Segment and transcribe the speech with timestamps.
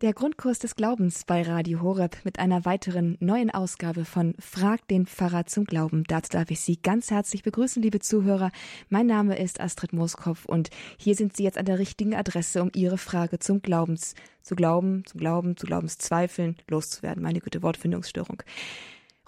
[0.00, 5.06] Der Grundkurs des Glaubens bei Radio Horeb mit einer weiteren neuen Ausgabe von Frag den
[5.06, 6.02] Pfarrer zum Glauben.
[6.08, 8.50] Dazu darf ich Sie ganz herzlich begrüßen, liebe Zuhörer.
[8.88, 12.70] Mein Name ist Astrid Moskopf und hier sind Sie jetzt an der richtigen Adresse, um
[12.74, 17.22] Ihre Frage zum Glaubens, zu glauben, zu glauben, zu Glaubenszweifeln loszuwerden.
[17.22, 18.42] Meine gute Wortfindungsstörung.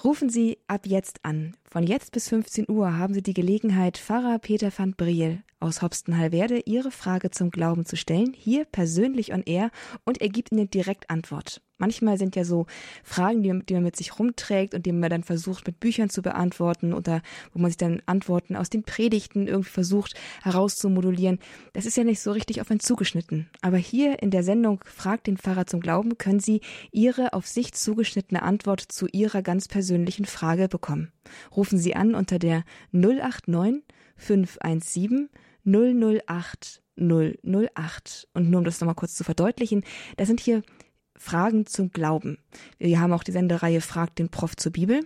[0.04, 1.56] Rufen Sie ab jetzt an.
[1.64, 6.60] Von jetzt bis 15 Uhr haben Sie die Gelegenheit, Pfarrer Peter van Briel aus Hopstenhallwerde
[6.66, 9.70] Ihre Frage zum Glauben zu stellen, hier persönlich on air
[10.04, 11.62] und er gibt Ihnen direkt Antwort.
[11.78, 12.66] Manchmal sind ja so
[13.04, 16.22] Fragen, die, die man mit sich rumträgt und die man dann versucht mit Büchern zu
[16.22, 17.20] beantworten oder
[17.52, 21.38] wo man sich dann Antworten aus den Predigten irgendwie versucht herauszumodulieren.
[21.74, 23.50] Das ist ja nicht so richtig auf einen zugeschnitten.
[23.60, 26.60] Aber hier in der Sendung Fragt den Pfarrer zum Glauben können Sie
[26.92, 31.12] Ihre auf sich zugeschnittene Antwort zu Ihrer ganz persönlichen Frage bekommen.
[31.54, 33.82] Rufen Sie an unter der 089
[34.16, 35.28] 517
[35.64, 38.28] 008 008.
[38.32, 39.84] Und nur um das nochmal kurz zu verdeutlichen,
[40.16, 40.62] da sind hier
[41.18, 42.38] Fragen zum Glauben.
[42.78, 45.00] Wir haben auch die Sendereihe Fragt den Prof zur Bibel.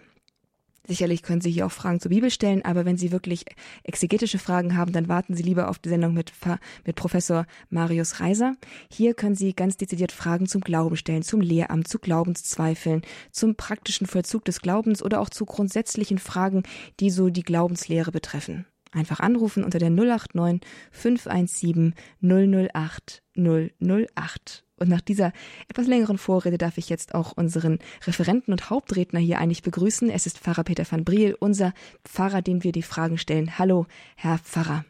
[0.87, 3.45] Sicherlich können Sie hier auch Fragen zur Bibel stellen, aber wenn Sie wirklich
[3.85, 6.33] exegetische Fragen haben, dann warten Sie lieber auf die Sendung mit,
[6.85, 8.57] mit Professor Marius Reiser.
[8.91, 14.09] Hier können Sie ganz dezidiert Fragen zum Glauben stellen, zum Lehramt, zu Glaubenszweifeln, zum praktischen
[14.09, 16.65] Vollzug des Glaubens oder auch zu grundsätzlichen Fragen,
[16.99, 18.67] die so die Glaubenslehre betreffen.
[18.93, 20.61] Einfach anrufen unter der 089
[20.91, 24.65] 517 008 008.
[24.77, 25.33] Und nach dieser
[25.69, 30.11] etwas längeren Vorrede darf ich jetzt auch unseren Referenten und Hauptredner hier eigentlich begrüßen.
[30.11, 31.75] Es ist Pfarrer Peter van Briel, unser
[32.05, 33.59] Pfarrer, dem wir die Fragen stellen.
[33.59, 34.85] Hallo, Herr Pfarrer.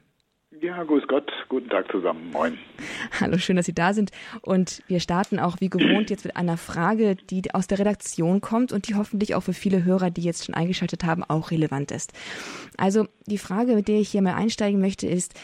[0.61, 2.57] Ja, grüß Gott, guten Tag zusammen, moin.
[3.21, 4.13] Hallo, schön, dass Sie da sind.
[4.41, 8.73] Und wir starten auch wie gewohnt jetzt mit einer Frage, die aus der Redaktion kommt
[8.73, 12.13] und die hoffentlich auch für viele Hörer, die jetzt schon eingeschaltet haben, auch relevant ist.
[12.79, 15.35] Also die Frage, mit der ich hier mal einsteigen möchte, ist,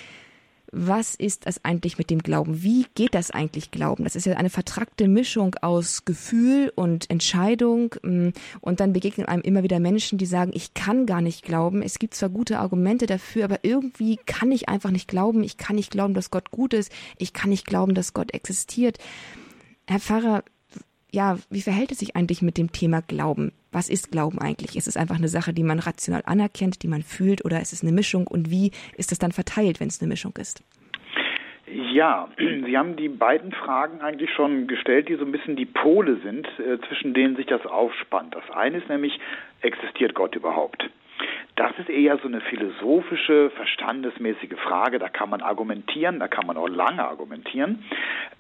[0.73, 2.63] was ist das eigentlich mit dem Glauben?
[2.63, 4.05] Wie geht das eigentlich Glauben?
[4.05, 7.95] Das ist ja eine vertrackte Mischung aus Gefühl und Entscheidung.
[8.03, 8.29] Mm,
[8.61, 11.83] und dann begegnen einem immer wieder Menschen, die sagen, ich kann gar nicht glauben.
[11.83, 15.45] Es gibt zwar gute Argumente dafür, aber irgendwie kann ich einfach nicht glauben.
[15.45, 16.91] Ich kann nicht glauben, dass Gott gut ist.
[17.19, 18.99] Ich kann nicht glauben, dass Gott existiert.
[19.87, 20.43] Herr Pfarrer,
[21.17, 23.53] ja, wie verhält es sich eigentlich mit dem Thema Glauben?
[23.73, 24.77] Was ist Glauben eigentlich?
[24.77, 27.83] Ist es einfach eine Sache, die man rational anerkennt, die man fühlt, oder ist es
[27.83, 28.27] eine Mischung?
[28.27, 30.63] Und wie ist es dann verteilt, wenn es eine Mischung ist?
[31.73, 36.19] Ja, Sie haben die beiden Fragen eigentlich schon gestellt, die so ein bisschen die Pole
[36.23, 38.35] sind, äh, zwischen denen sich das aufspannt.
[38.35, 39.19] Das eine ist nämlich,
[39.63, 40.85] existiert Gott überhaupt?
[41.57, 44.99] Das ist eher so eine philosophische, verstandesmäßige Frage.
[44.99, 47.83] Da kann man argumentieren, da kann man auch lange argumentieren.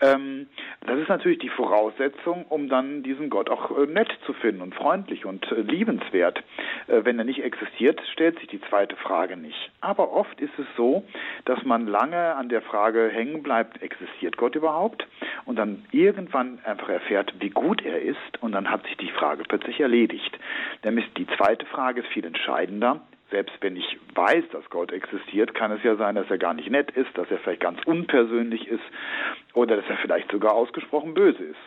[0.02, 0.48] Ähm,
[0.86, 4.74] das ist natürlich die Voraussetzung, um dann diesen Gott auch äh, nett zu finden und
[4.74, 6.42] freundlich und äh, liebenswert.
[6.88, 9.70] Äh, wenn er nicht existiert, stellt sich die zweite Frage nicht.
[9.80, 11.02] Aber oft ist es so,
[11.46, 15.06] dass man lange an der Frage hängen bleibt, existiert Gott überhaupt?
[15.46, 19.44] Und dann irgendwann einfach erfährt, wie gut er ist und dann hat sich die Frage
[19.48, 20.38] plötzlich erledigt.
[20.84, 22.65] Nämlich die zweite Frage ist viel entscheidender
[23.30, 26.70] selbst wenn ich weiß, dass Gott existiert, kann es ja sein, dass er gar nicht
[26.70, 28.84] nett ist, dass er vielleicht ganz unpersönlich ist
[29.52, 31.58] oder dass er vielleicht sogar ausgesprochen böse ist.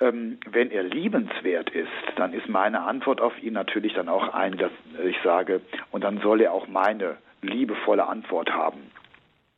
[0.00, 4.56] Ähm, wenn er liebenswert ist, dann ist meine Antwort auf ihn natürlich dann auch eine,
[4.56, 4.72] dass
[5.04, 5.60] ich sage,
[5.90, 8.90] und dann soll er auch meine liebevolle Antwort haben.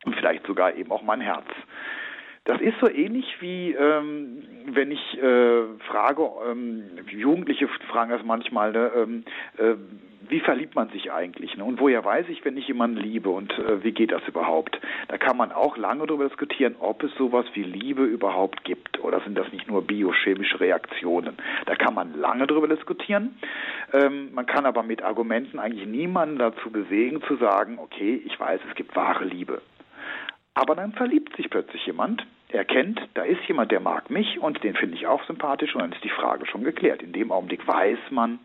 [0.05, 1.47] Und vielleicht sogar eben auch mein Herz.
[2.45, 8.73] Das ist so ähnlich wie ähm, wenn ich äh, frage, ähm, Jugendliche fragen das manchmal,
[8.73, 9.25] ne, ähm,
[9.57, 9.77] äh,
[10.29, 11.57] wie verliebt man sich eigentlich?
[11.57, 11.65] Ne?
[11.65, 14.81] Und woher weiß ich, wenn ich jemanden liebe und äh, wie geht das überhaupt?
[15.09, 19.21] Da kann man auch lange darüber diskutieren, ob es sowas wie Liebe überhaupt gibt oder
[19.21, 21.37] sind das nicht nur biochemische Reaktionen?
[21.67, 23.37] Da kann man lange darüber diskutieren.
[23.93, 28.61] Ähm, man kann aber mit Argumenten eigentlich niemanden dazu bewegen zu sagen, okay, ich weiß,
[28.69, 29.63] es gibt wahre Liebe.
[30.55, 34.63] Aber dann verliebt sich plötzlich jemand, er kennt, da ist jemand, der mag mich und
[34.63, 37.03] den finde ich auch sympathisch und dann ist die Frage schon geklärt.
[37.03, 38.39] In dem Augenblick weiß man,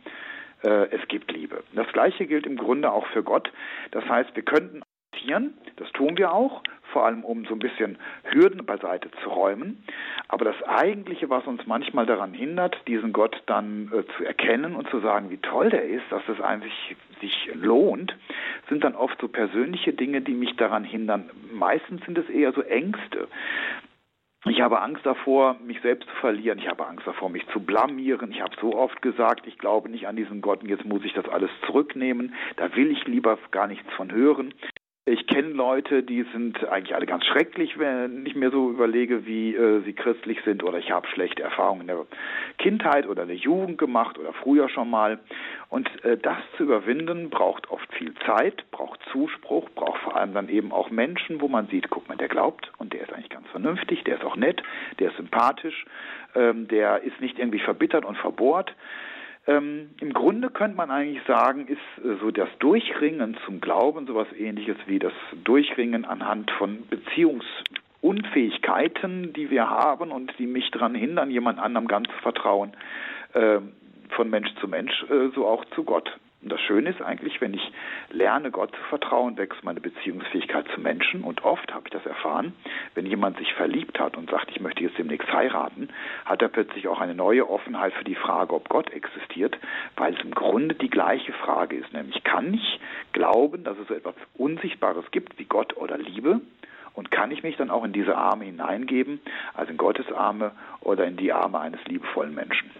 [0.61, 1.63] es gibt Liebe.
[1.73, 3.51] Das Gleiche gilt im Grunde auch für Gott.
[3.91, 4.81] Das heißt, wir könnten
[5.19, 6.61] akzeptieren, das tun wir auch,
[6.91, 9.83] vor allem um so ein bisschen Hürden beiseite zu räumen.
[10.27, 14.89] Aber das Eigentliche, was uns manchmal daran hindert, diesen Gott dann äh, zu erkennen und
[14.89, 18.15] zu sagen, wie toll der ist, dass es eigentlich sich lohnt,
[18.69, 21.29] sind dann oft so persönliche Dinge, die mich daran hindern.
[21.51, 23.27] Meistens sind es eher so Ängste.
[24.45, 26.59] Ich habe Angst davor, mich selbst zu verlieren.
[26.59, 28.31] Ich habe Angst davor, mich zu blamieren.
[28.31, 31.13] Ich habe so oft gesagt, ich glaube nicht an diesen Gott und jetzt muss ich
[31.13, 32.33] das alles zurücknehmen.
[32.55, 34.53] Da will ich lieber gar nichts von hören.
[35.05, 39.55] Ich kenne Leute, die sind eigentlich alle ganz schrecklich, wenn ich mir so überlege, wie
[39.55, 42.05] äh, sie christlich sind oder ich habe schlechte Erfahrungen in der
[42.59, 45.19] Kindheit oder in der Jugend gemacht oder früher schon mal.
[45.69, 50.47] Und äh, das zu überwinden braucht oft viel Zeit, braucht Zuspruch, braucht vor allem dann
[50.47, 53.47] eben auch Menschen, wo man sieht, guck mal, der glaubt und der ist eigentlich ganz
[53.47, 54.61] vernünftig, der ist auch nett,
[54.99, 55.85] der ist sympathisch,
[56.35, 58.75] ähm, der ist nicht irgendwie verbittert und verbohrt.
[59.49, 64.27] Ähm, Im Grunde könnte man eigentlich sagen, ist äh, so das Durchringen zum Glauben sowas
[64.37, 65.13] ähnliches wie das
[65.43, 72.09] Durchringen anhand von Beziehungsunfähigkeiten, die wir haben und die mich daran hindern, jemand anderem ganz
[72.09, 72.73] zu vertrauen,
[73.33, 73.57] äh,
[74.09, 76.15] von Mensch zu Mensch, äh, so auch zu Gott.
[76.41, 77.71] Und das Schöne ist eigentlich, wenn ich
[78.11, 81.23] lerne, Gott zu vertrauen, wächst meine Beziehungsfähigkeit zu Menschen.
[81.23, 82.53] Und oft habe ich das erfahren,
[82.95, 85.89] wenn jemand sich verliebt hat und sagt, ich möchte jetzt demnächst heiraten,
[86.23, 89.57] hat er plötzlich auch eine neue Offenheit für die Frage, ob Gott existiert,
[89.97, 92.79] weil es im Grunde die gleiche Frage ist, nämlich kann ich
[93.11, 96.39] glauben, dass es so etwas Unsichtbares gibt wie Gott oder Liebe?
[96.93, 99.21] Und kann ich mich dann auch in diese Arme hineingeben,
[99.53, 100.51] also in Gottes Arme
[100.81, 102.71] oder in die Arme eines liebevollen Menschen?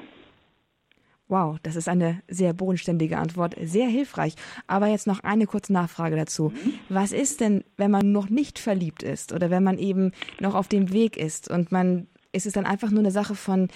[1.29, 4.33] Wow, das ist eine sehr bodenständige Antwort, sehr hilfreich.
[4.65, 6.49] Aber jetzt noch eine kurze Nachfrage dazu.
[6.49, 6.73] Mhm.
[6.89, 10.67] Was ist denn, wenn man noch nicht verliebt ist oder wenn man eben noch auf
[10.67, 13.69] dem Weg ist und man ist es dann einfach nur eine Sache von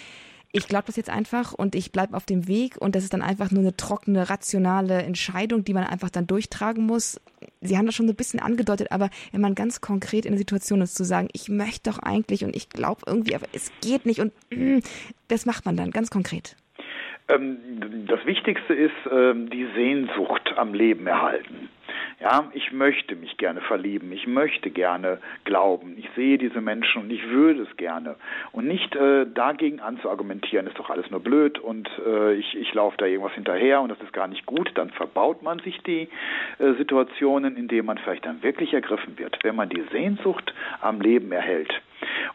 [0.55, 3.23] ich glaube das jetzt einfach und ich bleibe auf dem Weg und das ist dann
[3.23, 7.19] einfach nur eine trockene, rationale Entscheidung, die man einfach dann durchtragen muss.
[7.61, 10.38] Sie haben das schon so ein bisschen angedeutet, aber wenn man ganz konkret in der
[10.38, 14.05] Situation ist, zu sagen, ich möchte doch eigentlich und ich glaube irgendwie, aber es geht
[14.05, 14.79] nicht und mm,
[15.27, 16.55] das macht man dann ganz konkret.
[17.29, 21.69] Ähm, das Wichtigste ist ähm, die Sehnsucht am Leben erhalten.
[22.19, 27.11] Ja, ich möchte mich gerne verlieben, ich möchte gerne glauben, ich sehe diese Menschen und
[27.11, 28.15] ich würde es gerne.
[28.51, 32.95] Und nicht äh, dagegen anzuargumentieren, ist doch alles nur blöd und äh, ich, ich laufe
[32.97, 36.07] da irgendwas hinterher und das ist gar nicht gut, dann verbaut man sich die
[36.59, 39.37] äh, Situationen, in denen man vielleicht dann wirklich ergriffen wird.
[39.43, 41.73] Wenn man die Sehnsucht am Leben erhält,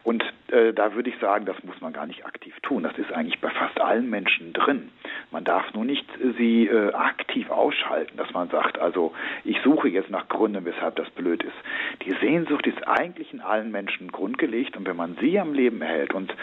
[0.03, 2.83] und äh, da würde ich sagen, das muss man gar nicht aktiv tun.
[2.83, 4.89] Das ist eigentlich bei fast allen Menschen drin.
[5.31, 9.13] Man darf nur nicht äh, sie äh, aktiv ausschalten, dass man sagt, also
[9.43, 11.55] ich suche jetzt nach Gründen, weshalb das blöd ist.
[12.03, 16.13] Die Sehnsucht ist eigentlich in allen Menschen grundgelegt und wenn man sie am Leben erhält
[16.13, 16.33] und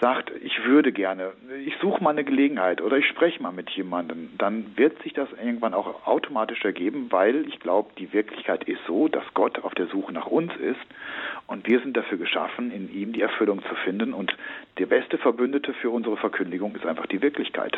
[0.00, 1.32] sagt, ich würde gerne,
[1.64, 5.28] ich suche mal eine Gelegenheit oder ich spreche mal mit jemandem, dann wird sich das
[5.32, 9.86] irgendwann auch automatisch ergeben, weil ich glaube, die Wirklichkeit ist so, dass Gott auf der
[9.86, 10.80] Suche nach uns ist
[11.52, 14.34] und wir sind dafür geschaffen, in ihm die Erfüllung zu finden und
[14.78, 17.76] der beste Verbündete für unsere Verkündigung ist einfach die Wirklichkeit.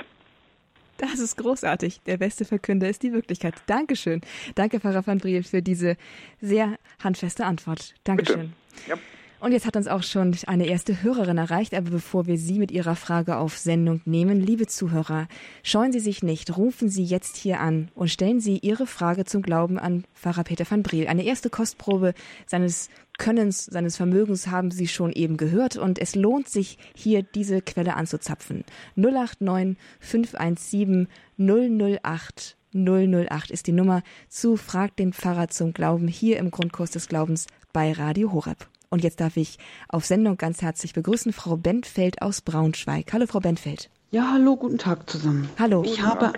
[0.98, 2.00] Das ist großartig.
[2.06, 3.54] Der beste Verkünder ist die Wirklichkeit.
[3.66, 4.20] Dankeschön.
[4.54, 5.96] Danke, Pfarrer van Briel, für diese
[6.40, 7.94] sehr handfeste Antwort.
[8.04, 8.52] Dankeschön.
[8.86, 8.96] Ja.
[9.44, 12.70] Und jetzt hat uns auch schon eine erste Hörerin erreicht, aber bevor wir Sie mit
[12.70, 15.28] Ihrer Frage auf Sendung nehmen, liebe Zuhörer,
[15.62, 19.42] scheuen Sie sich nicht, rufen Sie jetzt hier an und stellen Sie Ihre Frage zum
[19.42, 21.08] Glauben an Pfarrer Peter van Briel.
[21.08, 22.14] Eine erste Kostprobe
[22.46, 22.88] seines
[23.18, 27.94] Könnens, seines Vermögens haben Sie schon eben gehört und es lohnt sich, hier diese Quelle
[27.94, 28.64] anzuzapfen.
[28.96, 31.08] 089 517
[31.38, 37.08] 008 008 ist die Nummer zu Frag den Pfarrer zum Glauben hier im Grundkurs des
[37.08, 38.68] Glaubens bei Radio Horeb.
[38.90, 39.58] Und jetzt darf ich
[39.88, 43.12] auf Sendung ganz herzlich begrüßen Frau Bentfeld aus Braunschweig.
[43.12, 43.90] Hallo Frau Bentfeld.
[44.10, 45.48] Ja, hallo, guten Tag zusammen.
[45.58, 45.82] Hallo.
[45.84, 46.32] Ich habe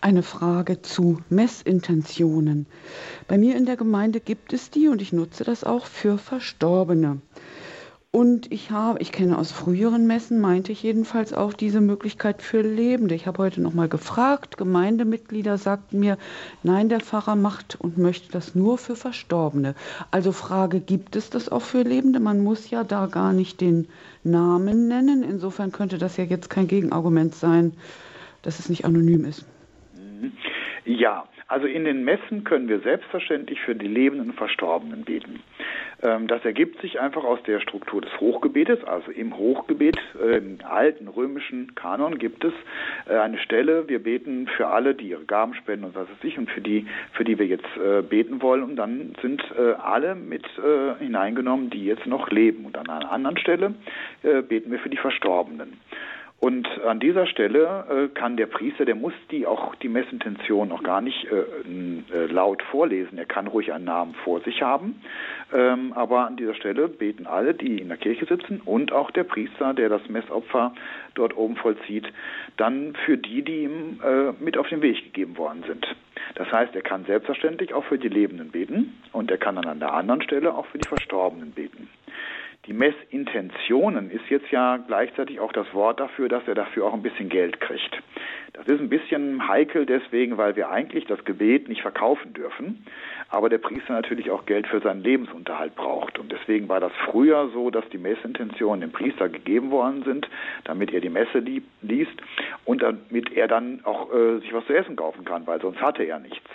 [0.00, 2.66] eine Frage zu Messintentionen.
[3.28, 7.20] Bei mir in der Gemeinde gibt es die und ich nutze das auch für Verstorbene.
[8.12, 12.60] Und ich habe, ich kenne aus früheren Messen, meinte ich jedenfalls auch diese Möglichkeit für
[12.60, 13.14] Lebende.
[13.14, 16.18] Ich habe heute nochmal gefragt, Gemeindemitglieder sagten mir,
[16.64, 19.76] nein, der Pfarrer macht und möchte das nur für Verstorbene.
[20.10, 22.18] Also Frage, gibt es das auch für Lebende?
[22.18, 23.86] Man muss ja da gar nicht den
[24.24, 25.22] Namen nennen.
[25.22, 27.74] Insofern könnte das ja jetzt kein Gegenargument sein,
[28.42, 29.44] dass es nicht anonym ist.
[30.84, 35.40] Ja, also in den Messen können wir selbstverständlich für die Lebenden und Verstorbenen beten.
[36.02, 38.84] Ähm, das ergibt sich einfach aus der Struktur des Hochgebetes.
[38.84, 42.52] Also im Hochgebet, äh, im alten römischen Kanon gibt es
[43.08, 46.38] äh, eine Stelle, wir beten für alle, die ihre Gaben spenden und was weiß ich,
[46.38, 48.62] und für die, für die wir jetzt äh, beten wollen.
[48.62, 49.42] Und dann sind
[49.82, 50.46] alle mit
[50.98, 52.64] hineingenommen, die jetzt noch leben.
[52.64, 53.74] Und an einer anderen Stelle
[54.22, 55.78] beten wir für die Verstorbenen.
[56.40, 60.82] Und an dieser Stelle äh, kann der Priester, der muss die auch die Messintention auch
[60.82, 63.18] gar nicht äh, äh, laut vorlesen.
[63.18, 65.02] Er kann ruhig einen Namen vor sich haben.
[65.52, 69.24] Ähm, aber an dieser Stelle beten alle, die in der Kirche sitzen und auch der
[69.24, 70.72] Priester, der das Messopfer
[71.14, 72.10] dort oben vollzieht,
[72.56, 75.86] dann für die, die ihm äh, mit auf den Weg gegeben worden sind.
[76.36, 79.80] Das heißt, er kann selbstverständlich auch für die Lebenden beten und er kann dann an
[79.80, 81.88] der anderen Stelle auch für die Verstorbenen beten.
[82.66, 87.02] Die Messintentionen ist jetzt ja gleichzeitig auch das Wort dafür, dass er dafür auch ein
[87.02, 88.02] bisschen Geld kriegt.
[88.52, 92.84] Das ist ein bisschen heikel deswegen, weil wir eigentlich das Gebet nicht verkaufen dürfen,
[93.30, 96.18] aber der Priester natürlich auch Geld für seinen Lebensunterhalt braucht.
[96.18, 100.28] Und deswegen war das früher so, dass die Messintentionen dem Priester gegeben worden sind,
[100.64, 102.12] damit er die Messe liest
[102.66, 106.04] und damit er dann auch äh, sich was zu essen kaufen kann, weil sonst hatte
[106.04, 106.50] er nichts.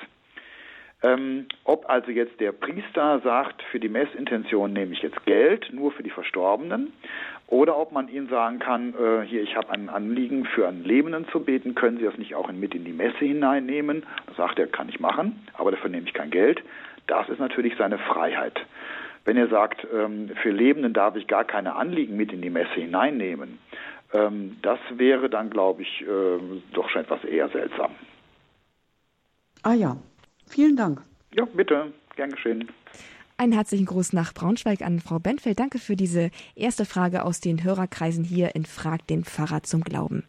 [1.05, 5.91] Ähm, ob also jetzt der Priester sagt, für die Messintention nehme ich jetzt Geld, nur
[5.91, 6.93] für die Verstorbenen,
[7.47, 11.27] oder ob man ihnen sagen kann, äh, hier, ich habe ein Anliegen, für einen Lebenden
[11.27, 14.03] zu beten, können Sie das nicht auch mit in die Messe hineinnehmen?
[14.25, 16.63] Da sagt er, kann ich machen, aber dafür nehme ich kein Geld.
[17.05, 18.59] Das ist natürlich seine Freiheit.
[19.25, 22.73] Wenn er sagt, ähm, für Lebenden darf ich gar keine Anliegen mit in die Messe
[22.73, 23.59] hineinnehmen,
[24.11, 26.39] ähm, das wäre dann, glaube ich, äh,
[26.73, 27.91] doch schon etwas eher seltsam.
[29.61, 29.97] Ah ja,
[30.47, 31.01] Vielen Dank.
[31.33, 31.93] Ja, bitte.
[32.15, 32.69] Gern geschehen.
[33.37, 35.59] Einen herzlichen Gruß nach Braunschweig an Frau Benfeld.
[35.59, 40.23] Danke für diese erste Frage aus den Hörerkreisen hier in Frag den Pfarrer zum Glauben.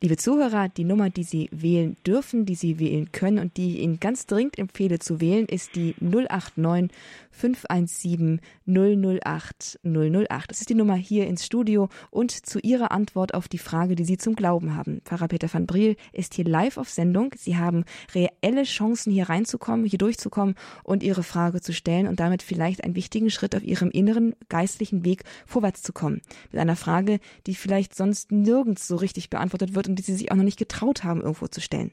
[0.00, 3.78] Liebe Zuhörer, die Nummer, die Sie wählen dürfen, die Sie wählen können und die ich
[3.80, 6.96] Ihnen ganz dringend empfehle zu wählen, ist die 089
[7.32, 10.50] 517 008 008.
[10.50, 14.04] Das ist die Nummer hier ins Studio und zu Ihrer Antwort auf die Frage, die
[14.04, 15.00] Sie zum Glauben haben.
[15.04, 17.34] Pfarrer Peter van Briel ist hier live auf Sendung.
[17.36, 22.44] Sie haben reelle Chancen, hier reinzukommen, hier durchzukommen und Ihre Frage zu stellen und damit
[22.44, 26.20] vielleicht einen wichtigen Schritt auf Ihrem inneren geistlichen Weg vorwärts zu kommen.
[26.52, 30.30] Mit einer Frage, die vielleicht sonst nirgends so richtig beantwortet wird und die Sie sich
[30.30, 31.92] auch noch nicht getraut haben, irgendwo zu stellen.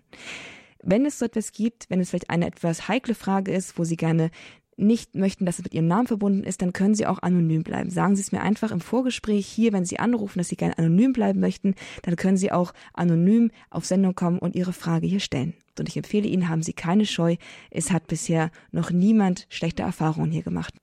[0.83, 3.97] Wenn es so etwas gibt, wenn es vielleicht eine etwas heikle Frage ist, wo Sie
[3.97, 4.29] gerne
[4.77, 7.89] nicht möchten, dass es mit Ihrem Namen verbunden ist, dann können Sie auch anonym bleiben.
[7.89, 11.13] Sagen Sie es mir einfach im Vorgespräch hier, wenn Sie anrufen, dass Sie gerne anonym
[11.13, 15.53] bleiben möchten, dann können Sie auch anonym auf Sendung kommen und Ihre Frage hier stellen.
[15.79, 17.37] Und ich empfehle Ihnen, haben Sie keine Scheu.
[17.71, 20.73] Es hat bisher noch niemand schlechte Erfahrungen hier gemacht.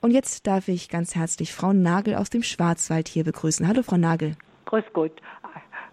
[0.00, 3.66] Und jetzt darf ich ganz herzlich Frau Nagel aus dem Schwarzwald hier begrüßen.
[3.66, 4.36] Hallo, Frau Nagel.
[4.66, 5.12] Grüß Gott.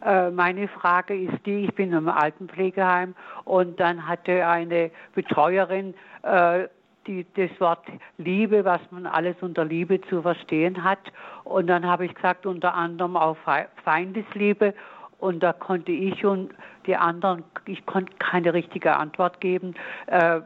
[0.03, 3.15] Äh, meine Frage ist die, ich bin im Altenpflegeheim
[3.45, 5.93] und dann hatte eine Betreuerin
[6.23, 6.67] äh,
[7.07, 7.85] die, das Wort
[8.17, 10.99] Liebe, was man alles unter Liebe zu verstehen hat.
[11.43, 13.37] Und dann habe ich gesagt, unter anderem auch
[13.83, 14.73] Feindesliebe.
[15.19, 16.51] Und da konnte ich und
[16.87, 19.75] die anderen, ich konnte keine richtige Antwort geben.
[20.07, 20.41] Äh, äh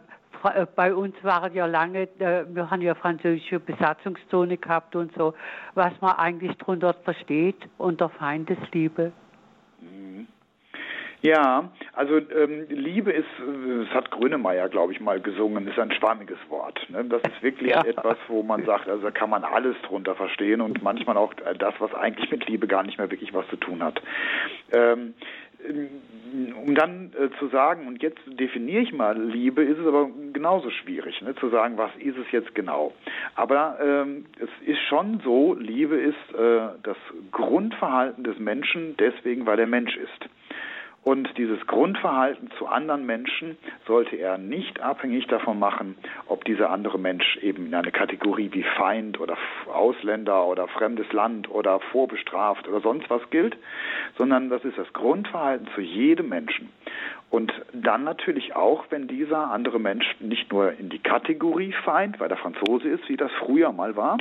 [0.75, 5.33] bei uns waren ja lange, äh, wir haben ja französische Besatzungszone gehabt und so,
[5.75, 9.13] was man eigentlich darunter versteht unter Feindesliebe.
[9.81, 10.27] Mhm.
[11.21, 16.37] Ja, also ähm, Liebe ist, das hat Grönemeyer, glaube ich, mal gesungen, ist ein schwammiges
[16.49, 16.85] Wort.
[16.89, 17.03] Ne?
[17.05, 17.83] Das ist wirklich ja.
[17.83, 21.73] etwas, wo man sagt, also da kann man alles drunter verstehen und manchmal auch das,
[21.79, 23.99] was eigentlich mit Liebe gar nicht mehr wirklich was zu tun hat.
[24.71, 25.15] Ähm,
[26.65, 30.69] um dann äh, zu sagen, und jetzt definiere ich mal Liebe, ist es aber genauso
[30.69, 32.93] schwierig, ne, zu sagen, was ist es jetzt genau.
[33.35, 36.97] Aber ähm, es ist schon so, Liebe ist äh, das
[37.31, 40.29] Grundverhalten des Menschen deswegen, weil er Mensch ist.
[41.05, 45.95] Und dieses Grundverhalten zu anderen Menschen sollte er nicht abhängig davon machen,
[46.25, 49.37] ob dieser andere Mensch eben in eine Kategorie wie Feind oder
[49.71, 53.55] Ausländer oder fremdes Land oder vorbestraft oder sonst was gilt,
[54.17, 56.69] sondern das ist das Grundverhalten zu jedem Menschen.
[57.29, 62.29] Und dann natürlich auch, wenn dieser andere Mensch nicht nur in die Kategorie Feind, weil
[62.29, 64.17] der Franzose ist, wie das früher mal war,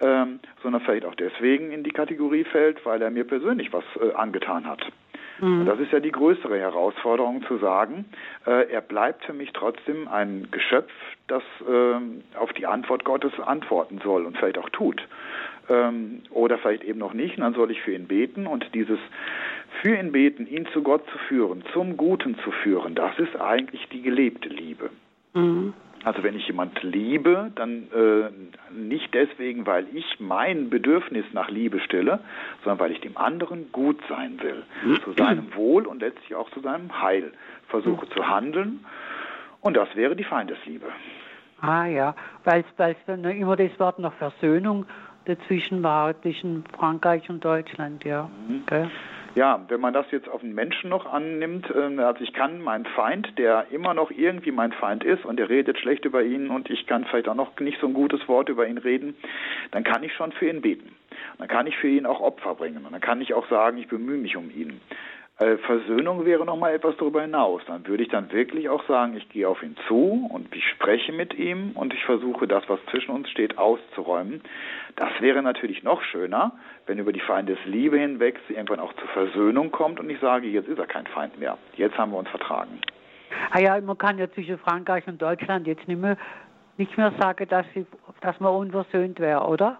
[0.00, 4.12] ähm, sondern vielleicht auch deswegen in die Kategorie fällt, weil er mir persönlich was äh,
[4.14, 4.84] angetan hat.
[5.40, 5.66] Mhm.
[5.66, 8.06] Das ist ja die größere Herausforderung zu sagen,
[8.46, 10.90] äh, er bleibt für mich trotzdem ein Geschöpf,
[11.26, 15.06] das äh, auf die Antwort Gottes antworten soll und vielleicht auch tut.
[15.68, 18.98] Ähm, oder vielleicht eben noch nicht, und dann soll ich für ihn beten und dieses
[19.82, 23.86] für ihn beten, ihn zu Gott zu führen, zum Guten zu führen, das ist eigentlich
[23.88, 24.90] die gelebte Liebe.
[25.34, 25.74] Mhm.
[26.04, 31.80] Also wenn ich jemand liebe, dann äh, nicht deswegen, weil ich mein Bedürfnis nach Liebe
[31.80, 32.20] stelle,
[32.62, 35.00] sondern weil ich dem anderen gut sein will, mhm.
[35.02, 37.32] zu seinem Wohl und letztlich auch zu seinem Heil
[37.68, 38.10] versuche mhm.
[38.10, 38.84] zu handeln.
[39.60, 40.86] Und das wäre die Feindesliebe.
[41.60, 42.14] Ah ja,
[42.44, 44.86] weil es immer das Wort nach Versöhnung
[45.24, 48.30] dazwischen war, zwischen Frankreich und Deutschland, ja.
[48.48, 48.62] Mhm.
[48.62, 48.88] Okay.
[49.38, 52.86] Ja, wenn man das jetzt auf den Menschen noch annimmt, äh, also ich kann meinen
[52.86, 56.68] Feind, der immer noch irgendwie mein Feind ist und der redet schlecht über ihn und
[56.70, 59.14] ich kann vielleicht auch noch nicht so ein gutes Wort über ihn reden,
[59.70, 60.90] dann kann ich schon für ihn beten.
[61.38, 63.86] Dann kann ich für ihn auch Opfer bringen und dann kann ich auch sagen, ich
[63.86, 64.80] bemühe mich um ihn.
[65.38, 67.62] Äh, Versöhnung wäre noch mal etwas darüber hinaus.
[67.66, 71.12] Dann würde ich dann wirklich auch sagen, ich gehe auf ihn zu und ich spreche
[71.12, 74.42] mit ihm und ich versuche das, was zwischen uns steht, auszuräumen.
[74.96, 76.52] Das wäre natürlich noch schöner,
[76.86, 80.68] wenn über die Feindesliebe hinweg sie irgendwann auch zur Versöhnung kommt und ich sage, jetzt
[80.68, 81.56] ist er kein Feind mehr.
[81.76, 82.80] Jetzt haben wir uns vertragen.
[83.52, 86.16] Ah ja, man kann ja zwischen Frankreich und Deutschland jetzt nicht mehr,
[86.78, 87.86] nicht mehr sagen, dass, sie,
[88.22, 89.78] dass man unversöhnt wäre, oder?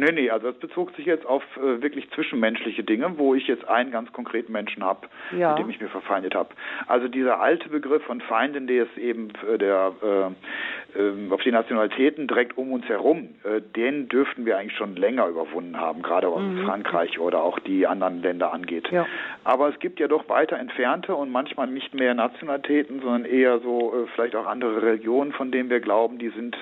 [0.00, 3.68] Nee, nee, also das bezog sich jetzt auf äh, wirklich zwischenmenschliche Dinge, wo ich jetzt
[3.68, 5.50] einen ganz konkreten Menschen habe, ja.
[5.50, 6.48] mit dem ich mir verfeindet habe.
[6.86, 11.52] Also dieser alte Begriff von Feinden, der ist eben äh, der äh, ähm, auf die
[11.52, 16.32] Nationalitäten direkt um uns herum, äh, den dürften wir eigentlich schon länger überwunden haben, gerade
[16.32, 16.64] was mhm.
[16.64, 18.88] Frankreich oder auch die anderen Länder angeht.
[18.90, 19.06] Ja.
[19.44, 23.92] Aber es gibt ja doch weiter entfernte und manchmal nicht mehr Nationalitäten, sondern eher so
[23.92, 26.56] äh, vielleicht auch andere Religionen, von denen wir glauben, die sind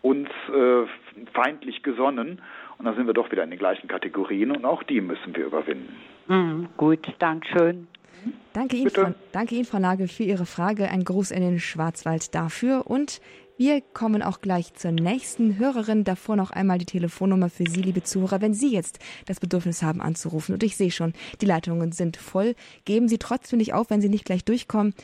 [0.00, 0.86] uns äh,
[1.34, 2.40] feindlich gesonnen.
[2.78, 5.46] Und da sind wir doch wieder in den gleichen Kategorien und auch die müssen wir
[5.46, 5.94] überwinden.
[6.28, 7.88] Mhm, gut, Dankeschön.
[8.52, 10.88] Danke Ihnen, Frau, danke Ihnen, Frau Nagel, für Ihre Frage.
[10.88, 12.86] Ein Gruß in den Schwarzwald dafür.
[12.86, 13.20] Und
[13.56, 16.04] wir kommen auch gleich zur nächsten Hörerin.
[16.04, 18.40] Davor noch einmal die Telefonnummer für Sie, liebe Zuhörer.
[18.40, 22.54] Wenn Sie jetzt das Bedürfnis haben, anzurufen, und ich sehe schon, die Leitungen sind voll,
[22.84, 24.94] geben Sie trotzdem nicht auf, wenn Sie nicht gleich durchkommen.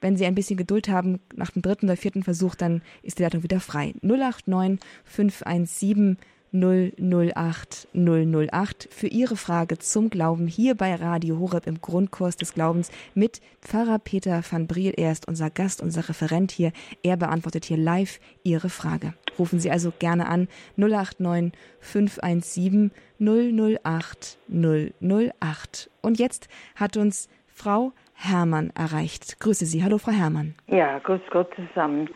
[0.00, 3.22] Wenn Sie ein bisschen Geduld haben, nach dem dritten oder vierten Versuch, dann ist die
[3.22, 3.94] Leitung wieder frei.
[4.02, 6.18] 089 517
[6.52, 12.90] 008 008 für Ihre Frage zum Glauben hier bei Radio Horeb im Grundkurs des Glaubens
[13.14, 14.94] mit Pfarrer Peter van Briel.
[14.96, 16.72] Er ist unser Gast, unser Referent hier.
[17.02, 19.14] Er beantwortet hier live Ihre Frage.
[19.38, 25.90] Rufen Sie also gerne an 089 517 008 008.
[26.02, 29.40] Und jetzt hat uns Frau Hermann erreicht.
[29.40, 29.84] Grüße Sie.
[29.84, 30.54] Hallo, Frau Hermann.
[30.66, 32.08] Ja, grüß Gott zusammen.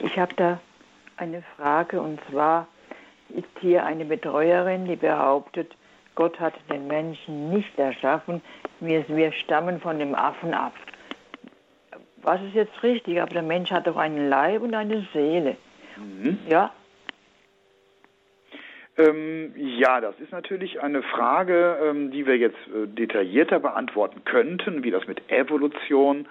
[0.00, 0.60] Ich habe da
[1.16, 2.68] eine Frage und zwar
[3.30, 5.74] ist hier eine Betreuerin, die behauptet,
[6.14, 8.42] Gott hat den Menschen nicht erschaffen,
[8.80, 10.72] wir, wir stammen von dem Affen ab.
[12.22, 13.20] Was ist jetzt richtig?
[13.20, 15.56] Aber der Mensch hat doch einen Leib und eine Seele.
[15.96, 16.38] Mhm.
[16.48, 16.72] Ja,
[18.98, 24.82] ähm, ja, das ist natürlich eine Frage, ähm, die wir jetzt äh, detaillierter beantworten könnten,
[24.82, 26.26] wie das mit Evolution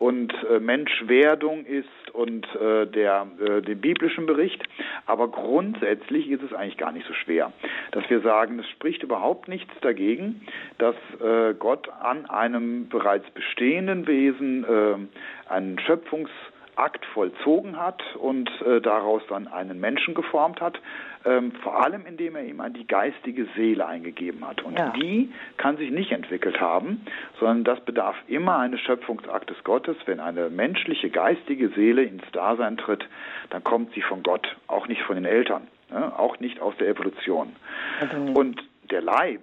[0.00, 4.62] und äh, Menschwerdung ist und äh, der, äh, dem biblischen Bericht.
[5.04, 7.52] Aber grundsätzlich ist es eigentlich gar nicht so schwer,
[7.92, 10.40] dass wir sagen, es spricht überhaupt nichts dagegen,
[10.78, 16.30] dass äh, Gott an einem bereits bestehenden Wesen äh, einen Schöpfungs
[16.76, 20.80] Akt vollzogen hat und äh, daraus dann einen Menschen geformt hat,
[21.24, 24.62] ähm, vor allem indem er ihm die geistige Seele eingegeben hat.
[24.62, 24.90] Und ja.
[24.90, 27.04] die kann sich nicht entwickelt haben,
[27.38, 29.96] sondern das bedarf immer eines Schöpfungsaktes Gottes.
[30.06, 33.06] Wenn eine menschliche geistige Seele ins Dasein tritt,
[33.50, 36.18] dann kommt sie von Gott, auch nicht von den Eltern, ne?
[36.18, 37.54] auch nicht aus der Evolution.
[38.00, 39.42] Also und der Leib,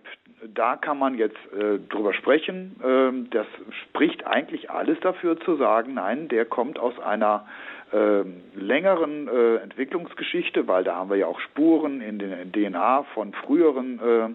[0.53, 2.75] da kann man jetzt äh, drüber sprechen.
[2.83, 3.47] Ähm, das
[3.83, 7.45] spricht eigentlich alles dafür zu sagen, nein, der kommt aus einer
[7.91, 8.23] äh,
[8.55, 13.99] längeren äh, Entwicklungsgeschichte, weil da haben wir ja auch Spuren in den DNA von früheren
[13.99, 14.29] äh,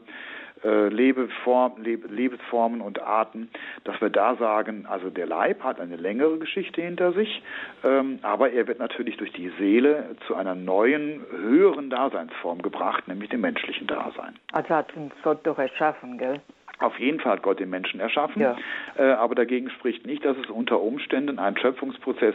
[0.64, 3.50] äh, Lebeform, Leb Lebensformen und Arten,
[3.84, 7.42] dass wir da sagen, also der Leib hat eine längere Geschichte hinter sich,
[7.84, 13.30] ähm, aber er wird natürlich durch die Seele zu einer neuen, höheren Daseinsform gebracht, nämlich
[13.30, 14.36] dem menschlichen Dasein.
[14.52, 16.40] Also hat uns Gott doch erschaffen, gell?
[16.82, 18.56] Auf jeden Fall hat Gott den Menschen erschaffen, ja.
[18.98, 22.34] äh, aber dagegen spricht nicht, dass es unter Umständen ein Schöpfungsprozess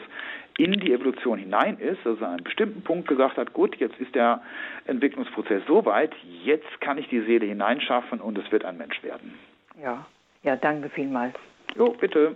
[0.58, 4.00] in die Evolution hinein ist, dass er an einem bestimmten Punkt gesagt hat, gut, jetzt
[4.00, 4.42] ist der
[4.86, 9.36] Entwicklungsprozess so weit, jetzt kann ich die Seele hineinschaffen und es wird ein Mensch werden.
[9.82, 10.06] Ja,
[10.44, 11.36] ja, danke vielmals.
[11.76, 12.36] Jo, bitte.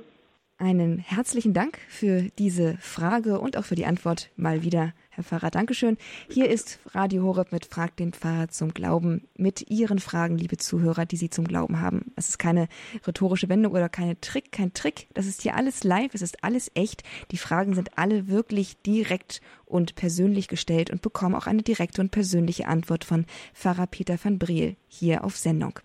[0.60, 5.52] Einen herzlichen Dank für diese Frage und auch für die Antwort mal wieder, Herr Pfarrer.
[5.52, 5.98] Dankeschön.
[6.30, 11.06] Hier ist Radio Horeb mit Frag den Pfarrer zum Glauben mit Ihren Fragen, liebe Zuhörer,
[11.06, 12.14] die Sie zum Glauben haben.
[12.16, 12.70] Es ist keine
[13.06, 15.10] rhetorische Wendung oder keine Trick, kein Trick.
[15.14, 17.04] Das ist hier alles live, es ist alles echt.
[17.32, 22.12] Die Fragen sind alle wirklich direkt und persönlich gestellt und bekommen auch eine direkte und
[22.12, 25.82] persönliche Antwort von Pfarrer Peter van Briel hier auf Sendung.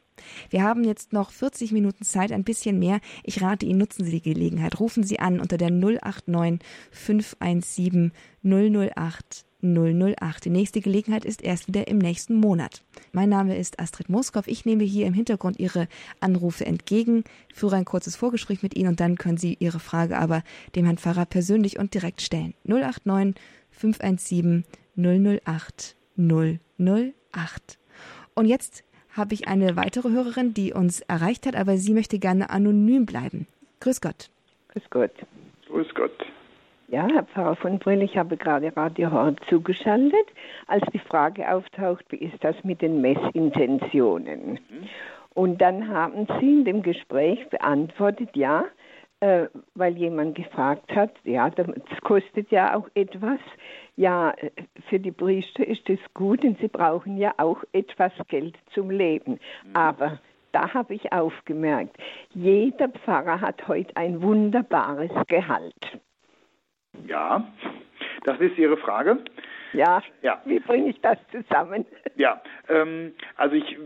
[0.50, 3.00] Wir haben jetzt noch 40 Minuten Zeit, ein bisschen mehr.
[3.24, 4.80] Ich rate Ihnen, nutzen Sie die Gelegenheit.
[4.80, 10.44] Rufen Sie an unter der 089 517 008 008.
[10.44, 12.84] Die nächste Gelegenheit ist erst wieder im nächsten Monat.
[13.12, 14.46] Mein Name ist Astrid Moskow.
[14.46, 15.88] Ich nehme hier im Hintergrund Ihre
[16.20, 20.42] Anrufe entgegen, führe ein kurzes Vorgespräch mit Ihnen und dann können Sie Ihre Frage aber
[20.74, 22.54] dem Herrn Pfarrer persönlich und direkt stellen.
[22.64, 23.34] 089
[23.70, 24.64] 517
[24.96, 27.78] 008 008.
[28.34, 28.84] Und jetzt
[29.16, 33.46] habe ich eine weitere Hörerin, die uns erreicht hat, aber sie möchte gerne anonym bleiben.
[33.80, 34.30] Grüß Gott.
[34.68, 35.12] Grüß Gott.
[35.68, 36.26] Grüß Gott.
[36.88, 40.26] Ja, Herr Pfarrer von Brill, ich habe gerade Radio Horn zugeschaltet,
[40.68, 44.52] als die Frage auftaucht, wie ist das mit den Messintentionen?
[44.52, 44.88] Mhm.
[45.34, 48.66] Und dann haben Sie in dem Gespräch beantwortet, ja,
[49.20, 51.66] äh, weil jemand gefragt hat, ja, das
[52.02, 53.40] kostet ja auch etwas.
[53.96, 54.50] Ja, äh,
[54.88, 59.32] für die Priester ist es gut und sie brauchen ja auch etwas Geld zum Leben.
[59.64, 59.76] Mhm.
[59.76, 60.20] Aber
[60.52, 61.96] da habe ich aufgemerkt,
[62.30, 65.98] jeder Pfarrer hat heute ein wunderbares Gehalt.
[67.06, 67.46] Ja,
[68.24, 69.18] das ist Ihre Frage.
[69.72, 70.40] Ja, ja.
[70.44, 71.84] wie bringe ich das zusammen?
[72.16, 73.76] Ja, ähm, also ich,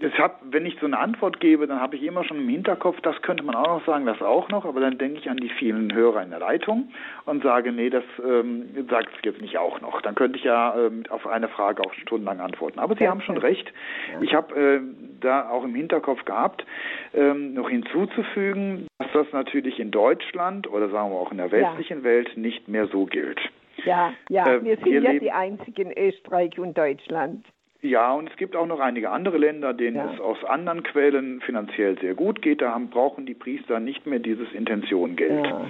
[0.00, 3.00] das hab, wenn ich so eine Antwort gebe, dann habe ich immer schon im Hinterkopf,
[3.00, 5.48] das könnte man auch noch sagen, das auch noch, aber dann denke ich an die
[5.48, 6.92] vielen Hörer in der Leitung
[7.24, 10.00] und sage, nee, das ähm, sagt es jetzt nicht auch noch.
[10.02, 12.78] Dann könnte ich ja ähm, auf eine Frage auch stundenlang antworten.
[12.78, 13.72] Aber Sie ja, haben schon recht.
[14.12, 14.22] Ja.
[14.22, 14.80] Ich habe äh,
[15.20, 16.64] da auch im Hinterkopf gehabt,
[17.12, 22.04] ähm, noch hinzuzufügen, dass das natürlich in Deutschland oder sagen wir auch in der westlichen.
[22.04, 23.40] Welt nicht mehr so gilt.
[23.84, 27.44] Ja, ja, äh, wir sind wir ja die einzigen Österreich und Deutschland.
[27.84, 30.10] Ja, und es gibt auch noch einige andere Länder, denen ja.
[30.10, 32.62] es aus anderen Quellen finanziell sehr gut geht.
[32.62, 35.44] Da haben, brauchen die Priester nicht mehr dieses Intentiongeld.
[35.44, 35.66] Ja.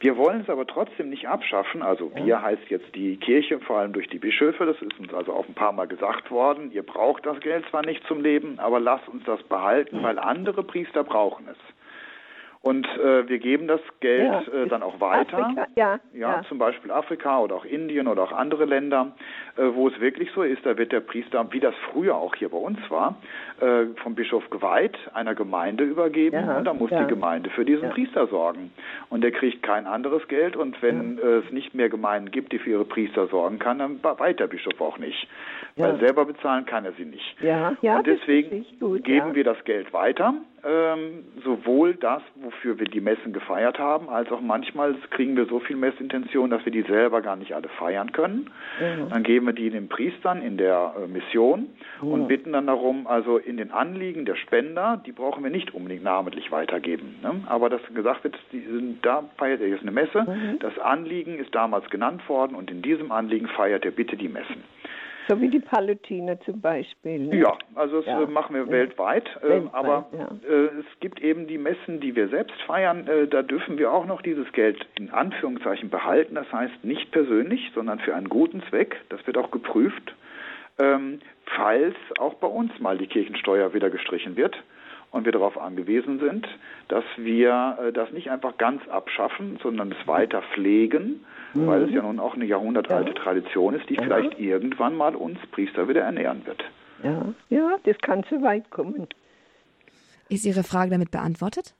[0.00, 1.82] Wir wollen es aber trotzdem nicht abschaffen.
[1.82, 2.26] Also ja.
[2.26, 4.66] wir heißt jetzt die Kirche, vor allem durch die Bischöfe.
[4.66, 6.72] Das ist uns also auch ein paar Mal gesagt worden.
[6.72, 10.64] Ihr braucht das Geld zwar nicht zum Leben, aber lasst uns das behalten, weil andere
[10.64, 11.58] Priester brauchen es.
[12.62, 14.62] Und äh, wir geben das Geld ja.
[14.62, 15.36] äh, dann auch weiter.
[15.36, 19.10] Afrika, ja, ja, ja, zum Beispiel Afrika oder auch Indien oder auch andere Länder,
[19.56, 22.50] äh, wo es wirklich so ist, da wird der Priester, wie das früher auch hier
[22.50, 23.16] bei uns war,
[23.60, 27.90] äh, vom Bischof geweiht, einer Gemeinde übergeben ja, und da muss die Gemeinde für diesen
[27.90, 28.72] Priester sorgen.
[29.10, 32.70] Und der kriegt kein anderes Geld und wenn es nicht mehr Gemeinden gibt, die für
[32.70, 35.26] ihre Priester sorgen kann, dann weiht der Bischof auch nicht.
[35.76, 37.40] Weil selber bezahlen kann er sie nicht.
[37.40, 38.64] Ja, ja, und deswegen
[39.02, 44.30] geben wir das Geld weiter ähm, sowohl das, wofür wir die Messen gefeiert haben, als
[44.30, 48.12] auch manchmal kriegen wir so viel Messintention, dass wir die selber gar nicht alle feiern
[48.12, 48.50] können.
[48.80, 49.10] Mhm.
[49.10, 51.68] Dann geben wir die den Priestern in der äh, Mission
[52.00, 52.08] mhm.
[52.12, 56.04] und bitten dann darum, also in den Anliegen der Spender, die brauchen wir nicht unbedingt
[56.04, 57.16] namentlich weitergeben.
[57.22, 57.42] Ne?
[57.46, 60.58] Aber dass gesagt wird, die sind, da feiert er jetzt eine Messe, mhm.
[60.60, 64.62] das Anliegen ist damals genannt worden und in diesem Anliegen feiert er bitte die Messen.
[65.28, 67.18] So wie die Palutiner zum Beispiel.
[67.20, 67.36] Ne?
[67.36, 68.22] Ja, also das ja.
[68.22, 68.70] Äh, machen wir ja.
[68.70, 69.28] weltweit.
[69.42, 70.28] Äh, weltweit aber ja.
[70.48, 73.08] äh, es gibt eben die Messen, die wir selbst feiern.
[73.30, 76.34] Da dürfen wir auch noch dieses Geld in Anführungszeichen behalten.
[76.34, 78.96] Das heißt nicht persönlich, sondern für einen guten Zweck.
[79.08, 80.14] Das wird auch geprüft.
[80.78, 81.20] Ähm,
[81.56, 84.56] falls auch bei uns mal die Kirchensteuer wieder gestrichen wird
[85.10, 86.48] und wir darauf angewiesen sind,
[86.88, 91.24] dass wir das nicht einfach ganz abschaffen, sondern es weiter pflegen,
[91.54, 91.66] mhm.
[91.66, 93.14] weil es ja nun auch eine jahrhundertalte ja.
[93.14, 94.02] Tradition ist, die ja.
[94.02, 96.62] vielleicht irgendwann mal uns Priester wieder ernähren wird.
[97.02, 99.06] Ja, ja, das kann zu weit kommen.
[100.28, 101.74] Ist Ihre Frage damit beantwortet?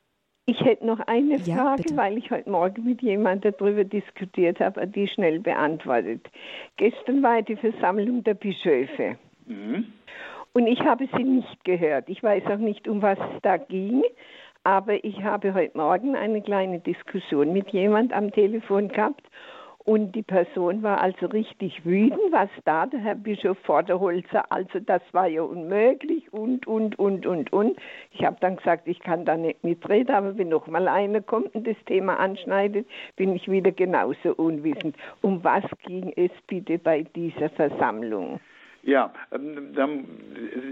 [0.46, 4.86] Ich hätte noch eine Frage, ja, weil ich heute Morgen mit jemandem darüber diskutiert habe,
[4.88, 6.28] die schnell beantwortet.
[6.76, 9.16] Gestern war die Versammlung der Bischöfe.
[9.46, 9.92] Mhm.
[10.52, 12.08] Und ich habe sie nicht gehört.
[12.08, 14.02] Ich weiß auch nicht, um was es da ging.
[14.64, 19.22] Aber ich habe heute Morgen eine kleine Diskussion mit jemand am Telefon gehabt
[19.84, 25.02] und die Person war also richtig wütend, was da der Herr Bischof Vorderholzer, also das
[25.12, 27.76] war ja unmöglich und, und, und, und, und.
[28.12, 31.54] Ich habe dann gesagt, ich kann da nicht mitreden, aber wenn noch mal einer kommt
[31.54, 34.96] und das Thema anschneidet, bin ich wieder genauso unwissend.
[35.20, 38.40] Um was ging es bitte bei dieser Versammlung?
[38.82, 40.04] Ja, ähm, dann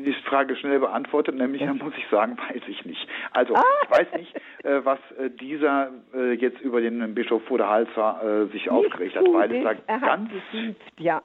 [0.05, 3.07] ist die Frage schnell beantwortet, nämlich dann muss ich sagen, weiß ich nicht.
[3.33, 3.62] Also ah.
[3.85, 8.61] ich weiß nicht, äh, was äh, dieser äh, jetzt über den Bischof Voderhalzer äh, sich
[8.61, 10.31] nicht aufgeregt hat, weil es da ganz
[10.99, 11.23] ja.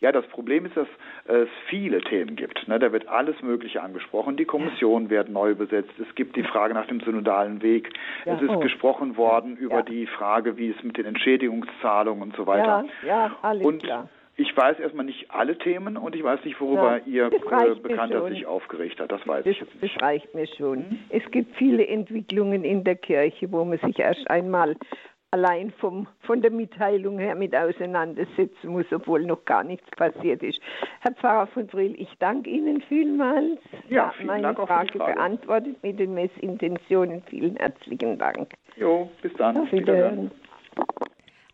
[0.00, 0.86] Ja, das Problem ist, dass
[1.24, 2.68] es viele Themen gibt.
[2.68, 2.78] Ne?
[2.78, 4.36] Da wird alles Mögliche angesprochen.
[4.36, 5.92] Die Kommission wird neu besetzt.
[5.98, 7.88] Es gibt die Frage nach dem synodalen Weg.
[8.26, 8.58] Ja, es ist oh.
[8.58, 9.82] gesprochen worden über ja.
[9.82, 12.84] die Frage, wie es mit den Entschädigungszahlungen und so weiter.
[13.02, 14.10] Ja, ja alles und klar.
[14.38, 18.28] Ich weiß erstmal nicht alle Themen und ich weiß nicht, worüber ja, Ihr äh, Bekannter
[18.28, 19.10] sich aufgeregt hat.
[19.10, 19.96] Das weiß das, ich jetzt nicht.
[19.96, 20.78] Das reicht mir schon.
[20.80, 20.98] Mhm.
[21.08, 24.76] Es gibt viele Entwicklungen in der Kirche, wo man sich erst einmal
[25.30, 30.60] allein vom, von der Mitteilung her mit auseinandersetzen muss, obwohl noch gar nichts passiert ist.
[31.00, 33.58] Herr Pfarrer von Brill, ich danke Ihnen vielmals.
[33.88, 37.22] Ja, vielen meine Dank Frage, Frage beantwortet mit den Messintentionen.
[37.28, 38.52] Vielen herzlichen Dank.
[38.76, 39.56] Jo, bis dann.
[39.56, 40.30] Auf Wiederhören.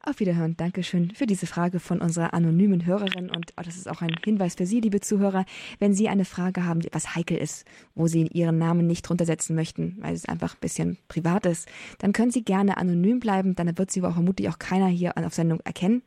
[0.05, 0.57] Auf Wiederhören.
[0.57, 3.31] Dankeschön für diese Frage von unserer anonymen Hörerin.
[3.31, 5.45] Und oh, das ist auch ein Hinweis für Sie, liebe Zuhörer.
[5.79, 9.27] Wenn Sie eine Frage haben, die etwas heikel ist, wo Sie Ihren Namen nicht drunter
[9.27, 13.55] setzen möchten, weil es einfach ein bisschen privat ist, dann können Sie gerne anonym bleiben.
[13.55, 16.03] Dann wird Sie auch vermutlich auch keiner hier auf Sendung erkennen.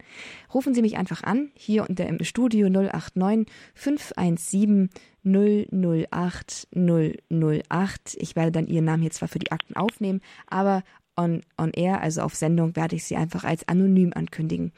[0.53, 4.89] Rufen Sie mich einfach an, hier unter im Studio 089 517
[5.23, 8.17] 008 008.
[8.17, 10.84] Ich werde dann Ihren Namen hier zwar für die Akten aufnehmen, aber
[11.15, 14.71] on, on air, also auf Sendung, werde ich sie einfach als anonym ankündigen.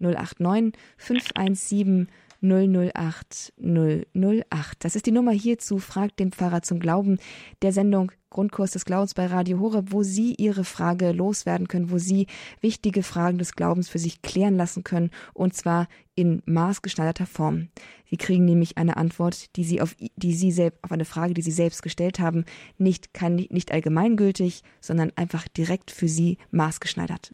[0.00, 2.08] 089 517
[2.44, 4.84] 008 008.
[4.84, 5.78] Das ist die Nummer hierzu.
[5.78, 7.18] Fragt den Pfarrer zum Glauben
[7.62, 11.98] der Sendung Grundkurs des Glaubens bei Radio Horeb, wo Sie Ihre Frage loswerden können, wo
[11.98, 12.26] Sie
[12.60, 17.68] wichtige Fragen des Glaubens für sich klären lassen können und zwar in maßgeschneiderter Form.
[18.10, 21.42] Sie kriegen nämlich eine Antwort, die Sie auf, die Sie selbst, auf eine Frage, die
[21.42, 22.44] Sie selbst gestellt haben,
[22.76, 27.32] nicht, kann, nicht allgemeingültig, sondern einfach direkt für Sie maßgeschneidert.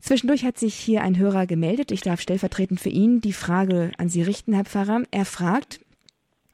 [0.00, 1.90] Zwischendurch hat sich hier ein Hörer gemeldet.
[1.90, 5.02] Ich darf stellvertretend für ihn die Frage an Sie richten, Herr Pfarrer.
[5.10, 5.80] Er fragt,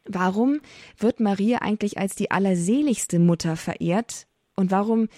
[0.04, 0.60] warum
[0.98, 5.08] wird Maria eigentlich als die allerseligste Mutter verehrt und warum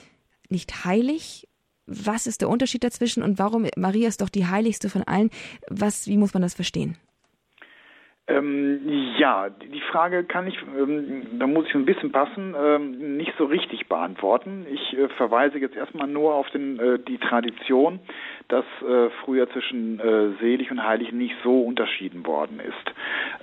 [0.48, 1.48] nicht heilig?
[1.86, 5.30] Was ist der Unterschied dazwischen und warum Maria ist doch die heiligste von allen?
[5.68, 6.98] Was, wie muss man das verstehen?
[8.28, 13.32] Ähm, ja, die Frage kann ich, ähm, da muss ich ein bisschen passen, ähm, nicht
[13.38, 14.66] so richtig beantworten.
[14.70, 18.00] Ich äh, verweise jetzt erstmal nur auf den, äh, die Tradition,
[18.48, 22.94] dass äh, früher zwischen äh, selig und heilig nicht so unterschieden worden ist.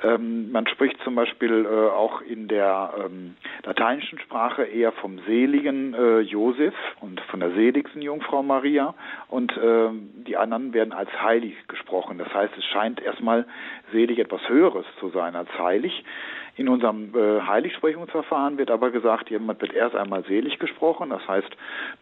[0.03, 5.93] Ähm, man spricht zum Beispiel äh, auch in der ähm, lateinischen Sprache eher vom seligen
[5.93, 8.93] äh, Josef und von der seligsten Jungfrau Maria
[9.29, 12.17] und die anderen werden als heilig gesprochen.
[12.17, 13.45] Das heißt, es scheint erstmal
[13.91, 16.03] selig etwas Höheres zu sein als heilig.
[16.57, 21.49] In unserem äh, Heiligsprechungsverfahren wird aber gesagt, jemand wird erst einmal selig gesprochen, das heißt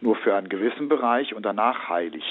[0.00, 2.24] nur für einen gewissen Bereich und danach heilig.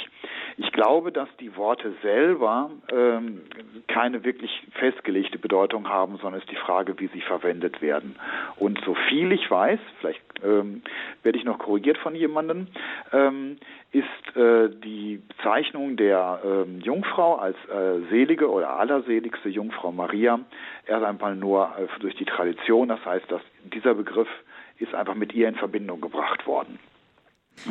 [0.57, 3.41] Ich glaube, dass die Worte selber ähm,
[3.87, 8.15] keine wirklich festgelegte Bedeutung haben, sondern es ist die Frage, wie sie verwendet werden.
[8.55, 10.81] Und so viel ich weiß, vielleicht ähm,
[11.23, 12.67] werde ich noch korrigiert von jemandem,
[13.11, 13.57] ähm,
[13.91, 20.39] ist äh, die Bezeichnung der ähm, Jungfrau als äh, selige oder allerseligste Jungfrau Maria
[20.87, 22.89] erst einmal nur äh, durch die Tradition.
[22.89, 23.41] Das heißt, dass
[23.73, 24.27] dieser Begriff
[24.77, 26.79] ist einfach mit ihr in Verbindung gebracht worden.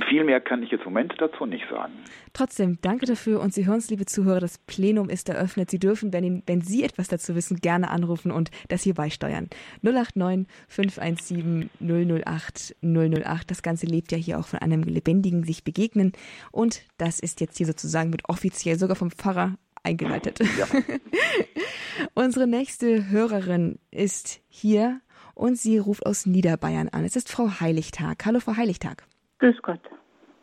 [0.09, 1.92] Viel mehr kann ich jetzt im Moment dazu nicht sagen.
[2.33, 5.70] Trotzdem, danke dafür und Sie hören es, liebe Zuhörer, das Plenum ist eröffnet.
[5.70, 9.48] Sie dürfen, wenn, Ihnen, wenn Sie etwas dazu wissen, gerne anrufen und das hier beisteuern.
[9.83, 13.50] 089 517 008 008.
[13.50, 16.12] Das Ganze lebt ja hier auch von einem lebendigen sich begegnen
[16.52, 20.38] und das ist jetzt hier sozusagen mit offiziell sogar vom Pfarrer eingeleitet.
[20.59, 20.66] Ja.
[22.14, 25.01] Unsere nächste Hörerin ist hier
[25.35, 27.05] und sie ruft aus Niederbayern an.
[27.05, 28.25] Es ist Frau Heiligtag.
[28.27, 29.05] Hallo, Frau Heiligtag.
[29.38, 29.81] Grüß Gott.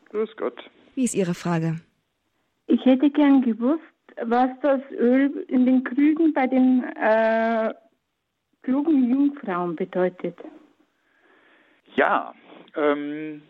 [0.09, 0.57] Grüß Gott.
[0.95, 1.79] Wie ist Ihre Frage?
[2.67, 3.83] Ich hätte gern gewusst,
[4.23, 7.73] was das Öl in den Krügen bei den äh,
[8.63, 10.37] klugen Jungfrauen bedeutet.
[11.95, 12.33] Ja,
[12.75, 13.41] ähm,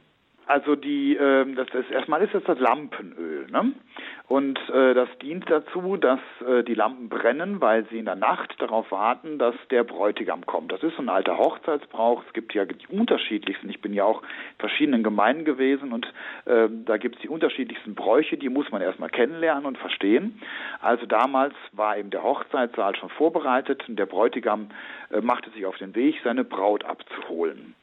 [0.50, 3.72] also die, äh, das ist erstmal ist das das Lampenöl, ne?
[4.28, 8.56] Und äh, das dient dazu, dass äh, die Lampen brennen, weil sie in der Nacht
[8.60, 10.72] darauf warten, dass der Bräutigam kommt.
[10.72, 12.24] Das ist so ein alter Hochzeitsbrauch.
[12.28, 13.70] Es gibt ja die unterschiedlichsten.
[13.70, 16.08] Ich bin ja auch in verschiedenen Gemeinden gewesen und
[16.46, 20.42] äh, da gibt es die unterschiedlichsten Bräuche, die muss man erstmal kennenlernen und verstehen.
[20.82, 24.70] Also damals war eben der Hochzeitssaal schon vorbereitet und der Bräutigam
[25.12, 27.76] äh, machte sich auf den Weg, seine Braut abzuholen.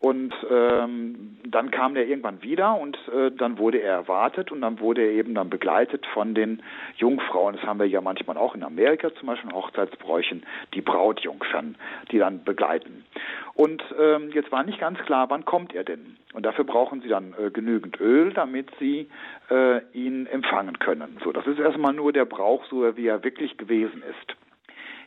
[0.00, 4.80] Und ähm, dann kam der irgendwann wieder und äh, dann wurde er erwartet und dann
[4.80, 6.62] wurde er eben dann begleitet von den
[6.96, 7.54] Jungfrauen.
[7.56, 11.76] Das haben wir ja manchmal auch in Amerika zum Beispiel Hochzeitsbräuchen, die Brautjungfern,
[12.10, 13.04] die dann begleiten.
[13.52, 16.16] Und ähm, jetzt war nicht ganz klar, wann kommt er denn?
[16.32, 19.10] Und dafür brauchen sie dann äh, genügend Öl, damit sie
[19.50, 21.18] äh, ihn empfangen können.
[21.22, 24.36] So, das ist erstmal nur der Brauch, so wie er wirklich gewesen ist.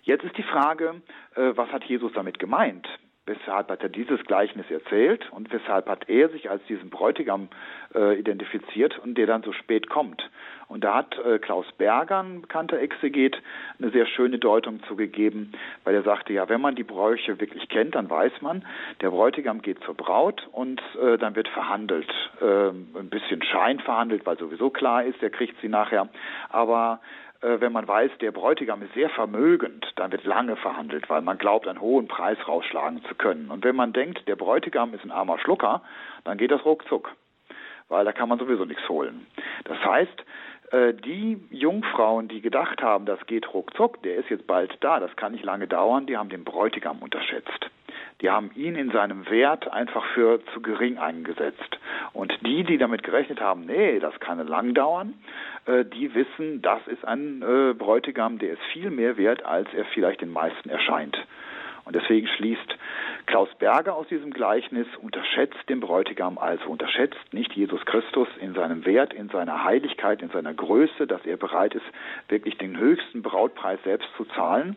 [0.04, 1.02] Jetzt ist die Frage,
[1.36, 2.88] äh, was hat Jesus damit gemeint?
[3.26, 7.48] Weshalb hat er dieses Gleichnis erzählt und weshalb hat er sich als diesen Bräutigam
[7.96, 10.30] äh, identifiziert und der dann so spät kommt?
[10.68, 13.42] Und da hat äh, Klaus Berger, ein bekannter Exeget,
[13.80, 15.54] eine sehr schöne Deutung zugegeben,
[15.86, 18.66] weil er sagte, ja, wenn man die Bräuche wirklich kennt, dann weiß man,
[19.00, 22.12] der Bräutigam geht zur Braut und äh, dann wird verhandelt.
[22.42, 26.10] Äh, ein bisschen Schein verhandelt, weil sowieso klar ist, er kriegt sie nachher.
[26.50, 27.00] Aber
[27.44, 31.68] wenn man weiß, der Bräutigam ist sehr vermögend, dann wird lange verhandelt, weil man glaubt,
[31.68, 33.52] einen hohen Preis rausschlagen zu können.
[33.52, 35.82] Und wenn man denkt, der Bräutigam ist ein armer Schlucker,
[36.24, 37.12] dann geht das ruckzuck,
[37.90, 39.28] weil da kann man sowieso nichts holen.
[39.66, 40.26] Das heißt,
[40.72, 45.16] äh, die Jungfrauen, die gedacht haben, das geht ruckzuck, der ist jetzt bald da, das
[45.16, 47.70] kann nicht lange dauern, die haben den Bräutigam unterschätzt.
[48.24, 51.78] Die haben ihn in seinem Wert einfach für zu gering eingesetzt.
[52.14, 55.14] Und die, die damit gerechnet haben, nee, das kann lang dauern,
[55.66, 59.84] äh, die wissen, das ist ein äh, Bräutigam, der ist viel mehr wert, als er
[59.94, 61.18] vielleicht den meisten erscheint.
[61.86, 62.78] Und deswegen schließt
[63.26, 68.86] Klaus Berger aus diesem Gleichnis, unterschätzt den Bräutigam, also unterschätzt nicht Jesus Christus in seinem
[68.86, 71.86] Wert, in seiner Heiligkeit, in seiner Größe, dass er bereit ist,
[72.30, 74.76] wirklich den höchsten Brautpreis selbst zu zahlen.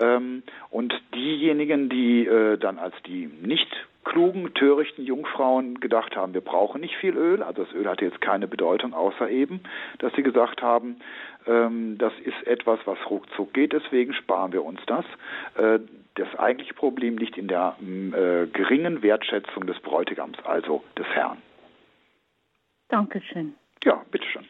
[0.00, 3.68] Ähm, und diejenigen, die äh, dann als die nicht
[4.04, 8.20] klugen, törichten Jungfrauen gedacht haben, wir brauchen nicht viel Öl, also das Öl hatte jetzt
[8.20, 9.60] keine Bedeutung, außer eben,
[9.98, 10.96] dass sie gesagt haben,
[11.48, 15.04] das ist etwas, was ruckzuck geht, deswegen sparen wir uns das.
[15.56, 15.80] Äh,
[16.14, 21.38] das eigentliche Problem liegt in der äh, geringen Wertschätzung des Bräutigams, also des Herrn.
[22.88, 23.54] Dankeschön.
[23.84, 24.44] Ja, bitteschön.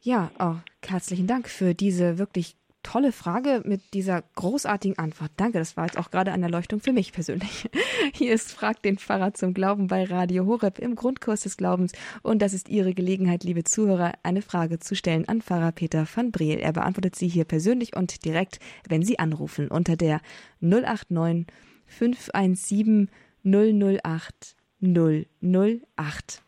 [0.00, 0.54] Ja, oh,
[0.86, 5.32] herzlichen Dank für diese wirklich tolle Frage mit dieser großartigen Antwort.
[5.36, 7.68] Danke, das war jetzt auch gerade eine Erleuchtung für mich persönlich.
[8.14, 11.92] Hier ist Frag den Pfarrer zum Glauben bei Radio Horeb im Grundkurs des Glaubens.
[12.22, 16.30] Und das ist Ihre Gelegenheit, liebe Zuhörer, eine Frage zu stellen an Pfarrer Peter van
[16.30, 16.58] Breel.
[16.58, 20.20] Er beantwortet sie hier persönlich und direkt, wenn Sie anrufen, unter der
[20.60, 21.46] 089
[21.86, 23.10] 517
[23.44, 26.42] 008 008.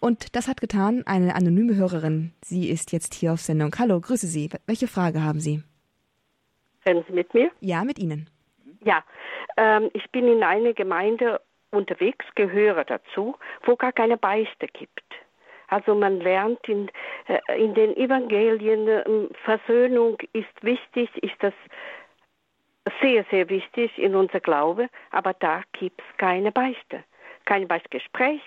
[0.00, 2.32] Und das hat getan eine anonyme Hörerin.
[2.42, 3.74] Sie ist jetzt hier auf Sendung.
[3.78, 4.50] Hallo, grüße Sie.
[4.66, 5.62] Welche Frage haben Sie?
[6.86, 7.50] Reden Sie mit mir?
[7.60, 8.30] Ja, mit Ihnen.
[8.80, 9.02] Ja,
[9.56, 11.40] ähm, ich bin in einer Gemeinde
[11.70, 15.04] unterwegs, gehöre dazu, wo gar keine Beichte gibt.
[15.68, 16.90] Also man lernt in,
[17.28, 19.04] äh, in den Evangelien, äh,
[19.44, 21.54] Versöhnung ist wichtig, ist das
[23.00, 27.04] sehr, sehr wichtig in unser Glaube, aber da gibt es keine Beichte.
[27.44, 28.42] Kein Beichtgespräch,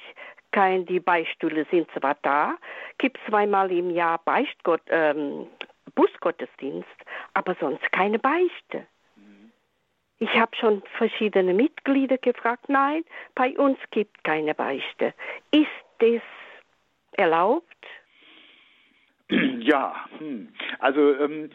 [0.52, 2.56] kein, die Beistühle sind zwar da,
[2.98, 5.48] gibt zweimal im Jahr Beichtgott, ähm,
[5.96, 6.88] Busgottesdienst,
[7.34, 8.86] aber sonst keine Beichte.
[10.24, 13.04] Ich habe schon verschiedene Mitglieder gefragt, nein,
[13.36, 15.14] bei uns gibt keine Beichte.
[15.52, 15.68] Ist
[16.00, 16.22] das
[17.18, 17.66] erlaubt?
[19.60, 20.50] Ja, hm.
[20.80, 21.50] also ähm,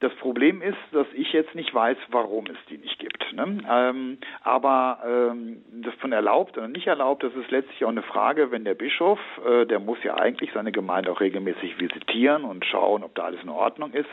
[0.00, 3.32] das Problem ist, dass ich jetzt nicht weiß, warum es die nicht gibt.
[3.34, 3.58] Ne?
[3.70, 8.50] Ähm, aber ähm, das von erlaubt oder nicht erlaubt, das ist letztlich auch eine Frage,
[8.50, 13.04] wenn der Bischof, äh, der muss ja eigentlich seine Gemeinde auch regelmäßig visitieren und schauen,
[13.04, 14.08] ob da alles in Ordnung ist,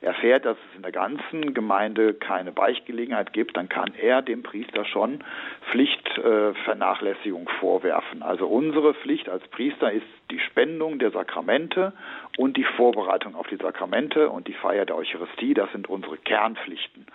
[0.00, 4.86] erfährt, dass es in der ganzen Gemeinde keine Beichtgelegenheit gibt, dann kann er dem Priester
[4.86, 5.22] schon
[5.70, 8.22] Pflichtvernachlässigung äh, vorwerfen.
[8.22, 11.92] Also unsere Pflicht als Priester ist die Spendung der Sakramente
[12.36, 17.06] und die Vorbereitung auf die Sakramente und die Feier der Eucharistie, das sind unsere Kernpflichten.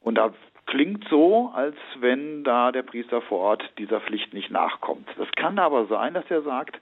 [0.00, 0.32] Und da
[0.66, 5.08] klingt so, als wenn da der Priester vor Ort dieser Pflicht nicht nachkommt.
[5.16, 6.78] Das kann aber sein, dass er sagt,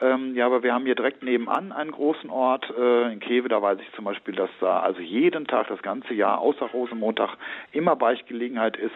[0.00, 3.60] ähm, ja, aber wir haben hier direkt nebenan einen großen Ort äh, in Kewe, da
[3.60, 7.36] weiß ich zum Beispiel, dass da also jeden Tag das ganze Jahr außer Rosenmontag
[7.72, 8.94] immer Beichtgelegenheit ist,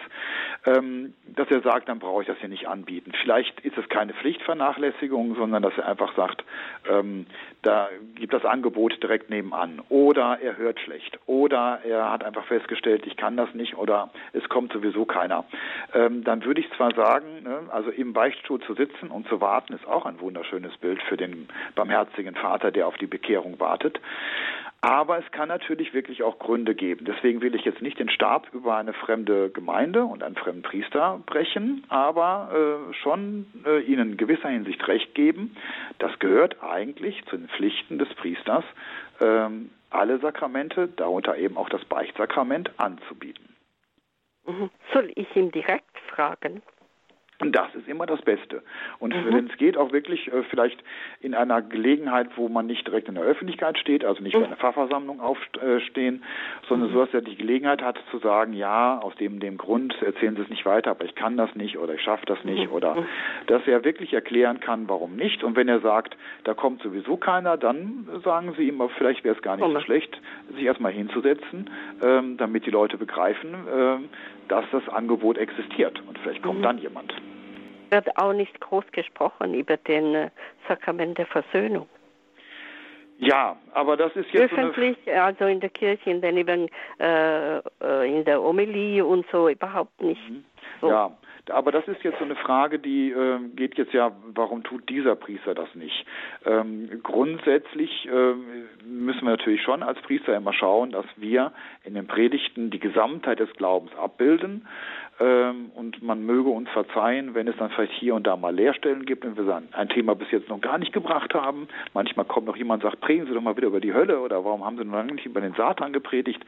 [0.65, 3.12] ähm, dass er sagt, dann brauche ich das hier nicht anbieten.
[3.23, 6.45] Vielleicht ist es keine Pflichtvernachlässigung, sondern dass er einfach sagt,
[6.88, 7.27] ähm,
[7.62, 9.81] da gibt das Angebot direkt nebenan.
[9.88, 11.19] Oder er hört schlecht.
[11.27, 15.45] Oder er hat einfach festgestellt, ich kann das nicht oder es kommt sowieso keiner.
[15.95, 19.73] Ähm, dann würde ich zwar sagen, ne, also im Beichtstuhl zu sitzen und zu warten,
[19.73, 24.01] ist auch ein wunderschönes Bild für den barmherzigen Vater, der auf die Bekehrung wartet.
[24.85, 27.05] Aber es kann natürlich wirklich auch Gründe geben.
[27.05, 31.21] Deswegen will ich jetzt nicht den Stab über eine fremde Gemeinde und einen fremden Priester
[31.25, 35.57] brechen, aber äh, schon äh, ihnen in gewisser Hinsicht recht geben.
[36.01, 38.65] Das gehört eigentlich zu den Pflichten des Priesters,
[39.21, 43.55] ähm, alle Sakramente, darunter eben auch das Beichtsakrament, anzubieten.
[44.47, 44.71] Mhm.
[44.93, 46.61] Soll ich ihn direkt fragen?
[47.43, 48.63] Und das ist immer das Beste.
[48.99, 49.35] Und mhm.
[49.35, 50.83] wenn es geht, auch wirklich äh, vielleicht
[51.21, 54.41] in einer Gelegenheit, wo man nicht direkt in der Öffentlichkeit steht, also nicht mhm.
[54.41, 56.23] bei einer Pfarrversammlung aufstehen,
[56.69, 56.95] sondern mhm.
[56.95, 60.43] so, dass er die Gelegenheit hat zu sagen, ja, aus dem, dem Grund erzählen Sie
[60.43, 62.73] es nicht weiter, aber ich kann das nicht oder ich schaffe das nicht mhm.
[62.73, 63.07] oder mhm.
[63.47, 65.43] dass er wirklich erklären kann, warum nicht.
[65.43, 69.43] Und wenn er sagt, da kommt sowieso keiner, dann sagen Sie ihm, vielleicht wäre es
[69.43, 70.21] gar nicht so schlecht,
[70.55, 71.71] sich erstmal hinzusetzen,
[72.03, 74.09] ähm, damit die Leute begreifen, ähm,
[74.49, 76.01] dass das Angebot existiert.
[76.07, 76.63] Und vielleicht kommt mhm.
[76.63, 77.15] dann jemand
[77.93, 80.31] wird auch nicht groß gesprochen über den äh,
[80.67, 81.89] Sakrament der Versöhnung.
[83.19, 87.61] Ja, aber das ist jetzt öffentlich, so also in der Kirche, in, den, äh, äh,
[88.19, 90.29] in der Homilie und so überhaupt nicht.
[90.29, 90.45] Mhm.
[90.81, 90.89] So.
[90.89, 91.17] Ja,
[91.51, 95.17] aber das ist jetzt so eine Frage, die äh, geht jetzt ja, warum tut dieser
[95.17, 96.05] Priester das nicht?
[96.45, 98.35] Ähm, grundsätzlich äh,
[98.85, 101.53] müssen wir natürlich schon als Priester immer schauen, dass wir
[101.85, 104.67] in den Predigten die Gesamtheit des Glaubens abbilden.
[105.23, 109.07] Ähm, und man möge uns verzeihen, wenn es dann vielleicht hier und da mal Leerstellen
[109.07, 111.69] gibt, wenn wir ein Thema bis jetzt noch gar nicht gebracht haben.
[111.95, 114.45] Manchmal kommt noch jemand und sagt, predigen Sie doch mal wieder über die Hölle oder
[114.45, 116.45] warum haben Sie noch lange nicht über den Satan gepredigt.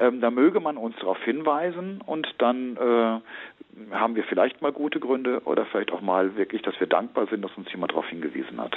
[0.00, 4.98] Ähm, da möge man uns darauf hinweisen und dann äh, haben wir vielleicht mal gute
[4.98, 8.60] Gründe oder vielleicht auch mal wirklich, dass wir dankbar sind, dass uns jemand darauf hingewiesen
[8.60, 8.76] hat.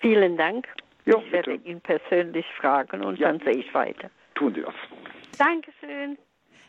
[0.00, 0.68] Vielen Dank.
[1.04, 3.28] Jo, ich werde ihn persönlich fragen und ja.
[3.28, 4.08] dann sehe ich weiter.
[4.36, 4.74] Tun Sie das.
[5.36, 6.16] Dankeschön.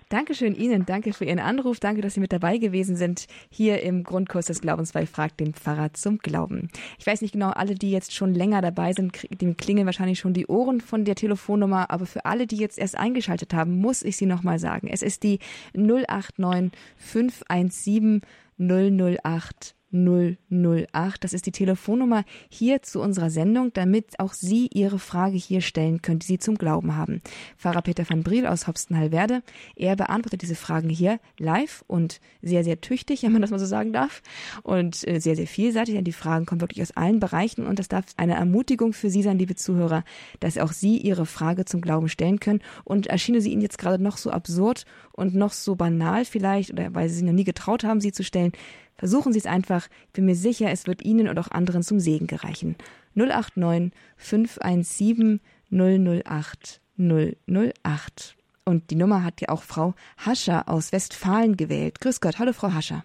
[0.09, 4.03] Dankeschön Ihnen, danke für Ihren Anruf, danke, dass Sie mit dabei gewesen sind hier im
[4.03, 6.69] Grundkurs des Glaubens bei Frag den Pfarrer zum Glauben.
[6.99, 10.33] Ich weiß nicht genau, alle, die jetzt schon länger dabei sind, dem klingen wahrscheinlich schon
[10.33, 14.15] die Ohren von der Telefonnummer, aber für alle, die jetzt erst eingeschaltet haben, muss ich
[14.15, 14.89] sie nochmal sagen.
[14.91, 15.39] Es ist die
[15.73, 18.21] 089 517
[18.59, 21.23] 008 008.
[21.23, 26.01] Das ist die Telefonnummer hier zu unserer Sendung, damit auch Sie Ihre Frage hier stellen
[26.01, 27.21] können, die Sie zum Glauben haben.
[27.57, 29.41] Pfarrer Peter van Briel aus Hopstenhallwerde,
[29.75, 33.65] er beantwortet diese Fragen hier live und sehr, sehr tüchtig, wenn man das mal so
[33.65, 34.21] sagen darf,
[34.63, 35.95] und äh, sehr, sehr vielseitig.
[35.95, 39.23] Denn die Fragen kommen wirklich aus allen Bereichen und das darf eine Ermutigung für Sie
[39.23, 40.03] sein, liebe Zuhörer,
[40.39, 42.61] dass auch Sie Ihre Frage zum Glauben stellen können.
[42.83, 46.93] Und erschiene sie Ihnen jetzt gerade noch so absurd und noch so banal vielleicht, oder
[46.93, 48.51] weil Sie sich noch nie getraut haben, sie zu stellen,
[48.97, 49.87] Versuchen Sie es einfach.
[50.07, 52.75] Ich bin mir sicher, es wird Ihnen und auch anderen zum Segen gereichen.
[53.15, 55.41] 089 517
[55.71, 58.35] 008 008.
[58.65, 61.99] Und die Nummer hat ja auch Frau Hascher aus Westfalen gewählt.
[61.99, 62.39] Grüß Gott.
[62.39, 63.03] Hallo, Frau Hascher.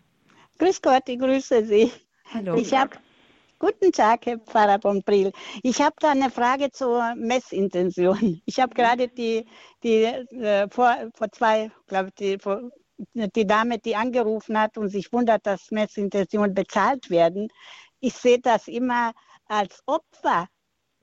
[0.58, 1.90] Grüß Gott, ich grüße Sie.
[2.32, 2.54] Hallo.
[2.56, 2.96] Ich habe
[3.60, 5.32] Guten Tag, Herr Pfarrer Pompril.
[5.62, 8.40] Ich habe da eine Frage zur Messintention.
[8.46, 9.44] Ich habe gerade die,
[9.82, 12.70] die äh, vor, vor zwei, glaube ich, die, vor
[13.14, 17.48] die Dame, die angerufen hat und sich wundert, dass Messintentionen bezahlt werden,
[18.00, 19.12] ich sehe das immer
[19.46, 20.46] als Opfer.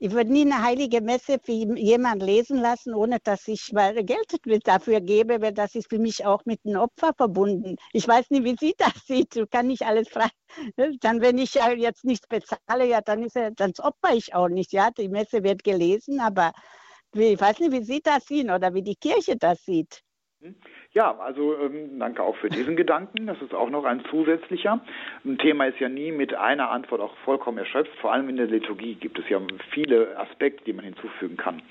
[0.00, 5.00] Ich würde nie eine heilige Messe für jemanden lesen lassen, ohne dass ich Geld dafür
[5.00, 7.76] gebe, weil das ist für mich auch mit einem Opfer verbunden.
[7.92, 9.34] Ich weiß nicht, wie sie das sieht.
[9.34, 10.28] Du kann nicht alles frei.
[11.00, 14.72] Dann, wenn ich jetzt nichts bezahle, ja, dann ist dann opfer ich auch nicht.
[14.72, 16.52] Ja, die Messe wird gelesen, aber
[17.12, 20.04] ich weiß nicht, wie sie das sehen oder wie die Kirche das sieht.
[20.92, 23.26] Ja, also ähm, danke auch für diesen Gedanken.
[23.26, 24.80] Das ist auch noch ein zusätzlicher.
[25.24, 27.92] Ein Thema ist ja nie mit einer Antwort auch vollkommen erschöpft.
[28.00, 31.62] Vor allem in der Liturgie gibt es ja viele Aspekte, die man hinzufügen kann.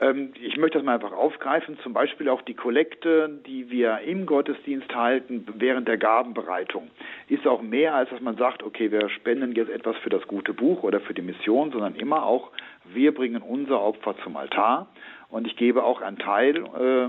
[0.00, 4.26] Ähm, ich möchte das mal einfach aufgreifen, zum Beispiel auch die Kollekte, die wir im
[4.26, 6.90] Gottesdienst halten während der Gabenbereitung,
[7.28, 10.54] ist auch mehr als dass man sagt, okay, wir spenden jetzt etwas für das gute
[10.54, 12.52] Buch oder für die Mission, sondern immer auch,
[12.84, 14.88] wir bringen unser Opfer zum Altar
[15.30, 17.08] und ich gebe auch einen Teil äh,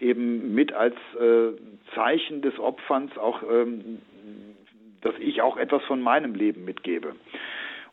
[0.00, 1.52] eben mit als äh,
[1.94, 3.98] Zeichen des Opferns auch, ähm,
[5.00, 7.14] dass ich auch etwas von meinem Leben mitgebe.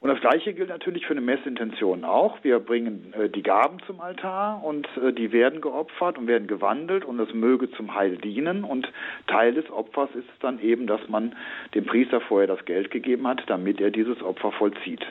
[0.05, 2.37] Und das Gleiche gilt natürlich für eine Messintention auch.
[2.43, 7.05] Wir bringen äh, die Gaben zum Altar und äh, die werden geopfert und werden gewandelt
[7.05, 8.63] und das möge zum Heil dienen.
[8.63, 8.87] Und
[9.25, 11.35] Teil des Opfers ist dann eben, dass man
[11.73, 15.03] dem Priester vorher das Geld gegeben hat, damit er dieses Opfer vollzieht.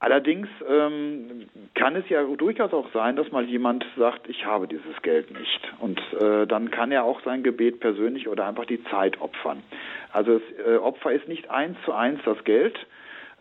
[0.00, 5.02] Allerdings ähm, kann es ja durchaus auch sein, dass mal jemand sagt, ich habe dieses
[5.02, 5.72] Geld nicht.
[5.80, 9.62] Und äh, dann kann er auch sein Gebet persönlich oder einfach die Zeit opfern.
[10.12, 12.78] Also das äh, Opfer ist nicht eins zu eins das Geld,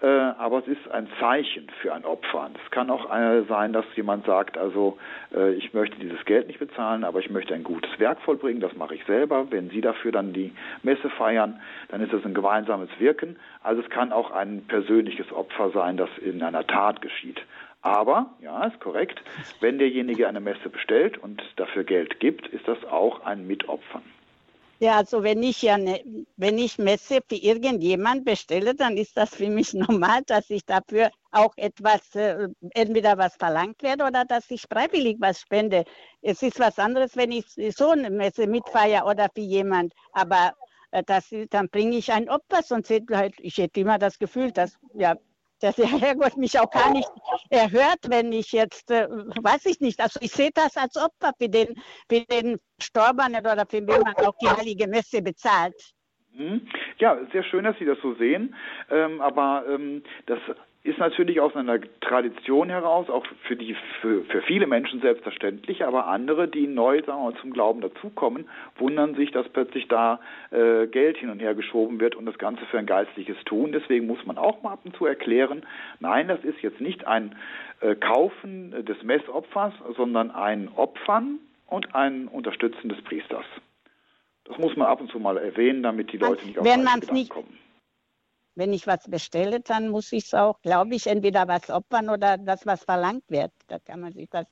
[0.01, 2.51] äh, aber es ist ein Zeichen für ein Opfer.
[2.63, 4.97] Es kann auch äh, sein, dass jemand sagt, also
[5.33, 8.75] äh, ich möchte dieses Geld nicht bezahlen, aber ich möchte ein gutes Werk vollbringen, das
[8.75, 9.47] mache ich selber.
[9.49, 13.37] Wenn Sie dafür dann die Messe feiern, dann ist es ein gemeinsames Wirken.
[13.63, 17.41] Also es kann auch ein persönliches Opfer sein, das in einer Tat geschieht.
[17.81, 19.21] Aber, ja, ist korrekt,
[19.61, 24.03] wenn derjenige eine Messe bestellt und dafür Geld gibt, ist das auch ein Mitopfern.
[24.79, 26.03] Ja, also wenn ich ja ne,
[26.35, 31.09] wenn ich Messe für irgendjemand bestelle, dann ist das für mich normal, dass ich dafür
[31.31, 35.83] auch etwas, äh, entweder was verlangt werde oder dass ich freiwillig was spende.
[36.21, 39.93] Es ist was anderes, wenn ich so eine Messe mitfeiere oder für jemand.
[40.11, 40.53] Aber
[40.91, 44.51] äh, das, dann bringe ich ein Opfer, sonst hätte halt, ich hätte immer das Gefühl,
[44.51, 45.15] dass ja,
[45.59, 47.09] dass der Herrgott mich auch gar nicht
[47.49, 51.49] erhört, wenn ich jetzt, äh, weiß ich nicht, also ich sehe das als Opfer für
[51.49, 51.75] den,
[52.09, 55.75] für den Storbenen oder für wen man auch die Heilige Messe bezahlt.
[56.33, 56.67] Mhm.
[56.99, 58.55] Ja, sehr schön, dass Sie das so sehen.
[58.91, 60.39] Ähm, aber ähm, das
[60.87, 66.07] ist natürlich aus einer Tradition heraus auch für die für, für viele Menschen selbstverständlich, aber
[66.07, 70.19] andere, die neu sagen wir, zum Glauben dazukommen, wundern sich, dass plötzlich da
[70.51, 73.73] äh, Geld hin und her geschoben wird und das Ganze für ein geistliches Tun.
[73.73, 75.65] Deswegen muss man auch mal ab und zu erklären,
[75.99, 77.35] nein, das ist jetzt nicht ein
[77.81, 83.45] äh, Kaufen des Messopfers, sondern ein Opfern und ein Unterstützen des Priesters.
[84.45, 86.99] Das muss man ab und zu mal erwähnen, damit die Leute nicht auf Wenn man
[87.01, 87.57] es nicht kommen
[88.57, 92.37] wenn ich was bestelle, dann muss ich es auch, glaube ich, entweder was opfern oder
[92.37, 93.53] das, was verlangt wird.
[93.67, 94.47] Da kann man sich das.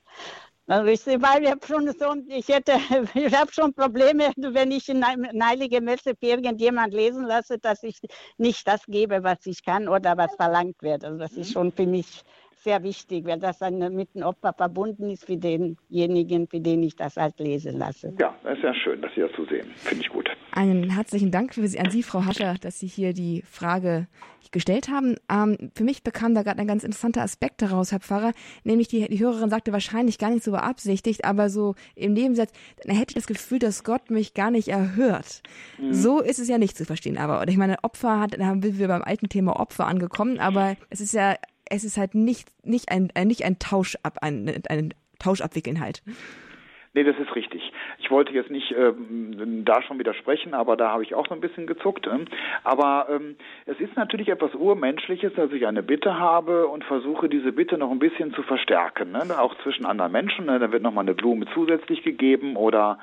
[0.68, 2.72] Also ich, weil ich habe schon so, ich hätte,
[3.14, 5.06] ich habe schon Probleme, wenn ich eine
[5.44, 8.00] heilige Messe für irgendjemand lesen lasse, dass ich
[8.36, 11.04] nicht das gebe, was ich kann oder was verlangt wird.
[11.04, 11.52] Also das ist mhm.
[11.52, 12.24] schon für mich
[12.66, 16.96] sehr wichtig, weil das dann mit dem Opfer verbunden ist für denjenigen, für den ich
[16.96, 18.12] das halt lesen lasse.
[18.18, 19.70] Ja, das ist ja schön, dass Sie das so sehen.
[19.76, 20.28] Finde ich gut.
[20.50, 24.08] Einen herzlichen Dank für Sie, an Sie, Frau Hascher, dass Sie hier die Frage
[24.52, 25.16] gestellt haben.
[25.30, 28.32] Ähm, für mich bekam da gerade ein ganz interessanter Aspekt daraus, Herr Pfarrer,
[28.64, 32.96] nämlich die, die Hörerin sagte wahrscheinlich gar nicht so beabsichtigt, aber so im Nebensatz, dann
[32.96, 35.42] hätte ich das Gefühl, dass Gott mich gar nicht erhört.
[35.78, 35.92] Mhm.
[35.92, 38.78] So ist es ja nicht zu verstehen, aber, oder ich meine, Opfer hat, da sind
[38.78, 41.36] wir beim alten Thema Opfer angekommen, aber es ist ja
[41.68, 45.80] es ist halt nicht, nicht ein, ein nicht ein Tausch ab, ein, ein Tausch abwickeln
[45.80, 46.02] halt.
[46.96, 47.74] Nee, das ist richtig.
[47.98, 51.42] Ich wollte jetzt nicht ähm, da schon widersprechen, aber da habe ich auch so ein
[51.42, 52.06] bisschen gezuckt.
[52.06, 52.24] Ähm.
[52.64, 53.36] Aber ähm,
[53.66, 57.90] es ist natürlich etwas Urmenschliches, dass ich eine Bitte habe und versuche, diese Bitte noch
[57.90, 59.12] ein bisschen zu verstärken.
[59.12, 59.24] Ne?
[59.38, 60.46] Auch zwischen anderen Menschen.
[60.46, 60.58] Ne?
[60.58, 62.98] Da wird nochmal eine Blume zusätzlich gegeben oder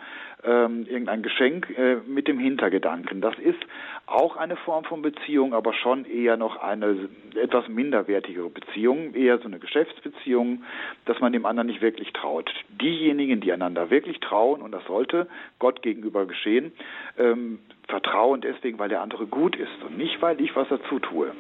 [0.46, 3.22] ähm, irgendein Geschenk äh, mit dem Hintergedanken.
[3.22, 3.60] Das ist
[4.06, 9.46] auch eine Form von Beziehung, aber schon eher noch eine etwas minderwertigere Beziehung, eher so
[9.46, 10.64] eine Geschäftsbeziehung,
[11.06, 12.52] dass man dem anderen nicht wirklich traut.
[12.70, 15.28] Diejenigen, die einander wirklich trauen, und das sollte
[15.60, 16.74] Gott gegenüber geschehen,
[17.18, 21.32] ähm, vertrauen deswegen, weil der andere gut ist und nicht, weil ich was dazu tue.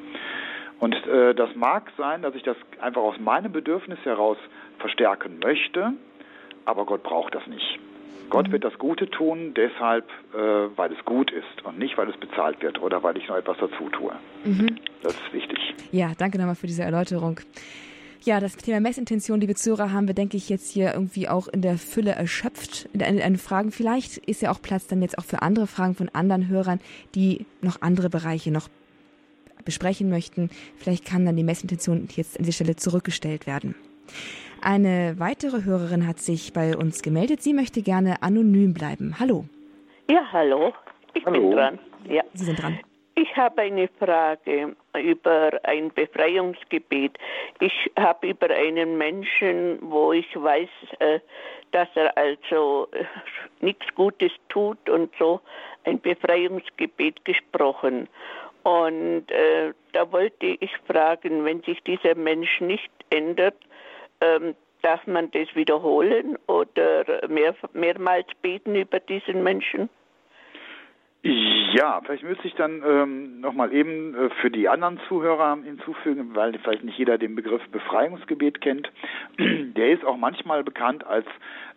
[0.80, 4.38] Und äh, das mag sein, dass ich das einfach aus meinem Bedürfnis heraus
[4.80, 5.94] verstärken möchte,
[6.66, 7.80] aber Gott braucht das nicht.
[8.34, 10.38] Gott wird das Gute tun, deshalb, äh,
[10.76, 13.58] weil es gut ist und nicht, weil es bezahlt wird oder weil ich noch etwas
[13.60, 14.12] dazu tue.
[14.44, 14.76] Mhm.
[15.04, 15.60] Das ist wichtig.
[15.92, 17.40] Ja, danke nochmal für diese Erläuterung.
[18.24, 21.62] Ja, das Thema Messintention, liebe Zuhörer, haben wir, denke ich, jetzt hier irgendwie auch in
[21.62, 22.90] der Fülle erschöpft.
[22.94, 23.72] In den Fragen.
[23.72, 26.80] Vielleicht ist ja auch Platz dann jetzt auch für andere Fragen von anderen Hörern,
[27.14, 28.68] die noch andere Bereiche noch
[29.64, 30.50] besprechen möchten.
[30.78, 33.76] Vielleicht kann dann die Messintention jetzt an dieser Stelle zurückgestellt werden.
[34.66, 37.42] Eine weitere Hörerin hat sich bei uns gemeldet.
[37.42, 39.20] Sie möchte gerne anonym bleiben.
[39.20, 39.44] Hallo.
[40.10, 40.72] Ja, hallo.
[41.14, 41.50] Ich hallo.
[41.50, 41.80] bin dran.
[42.08, 42.24] Ja.
[42.34, 42.80] Sie sind dran.
[43.16, 47.18] Ich habe eine Frage über ein Befreiungsgebet.
[47.60, 51.20] Ich habe über einen Menschen, wo ich weiß, äh,
[51.72, 53.04] dass er also äh,
[53.60, 55.42] nichts Gutes tut und so
[55.84, 58.08] ein Befreiungsgebet gesprochen.
[58.64, 63.56] Und äh, da wollte ich fragen, wenn sich dieser Mensch nicht ändert,
[64.24, 69.90] ähm, darf man das wiederholen oder mehr, mehrmals beten über diesen Menschen?
[71.26, 76.60] Ja, vielleicht müsste ich dann ähm, nochmal eben äh, für die anderen Zuhörer hinzufügen, weil
[76.60, 78.92] vielleicht nicht jeder den Begriff Befreiungsgebet kennt.
[79.40, 81.26] Der ist auch manchmal bekannt als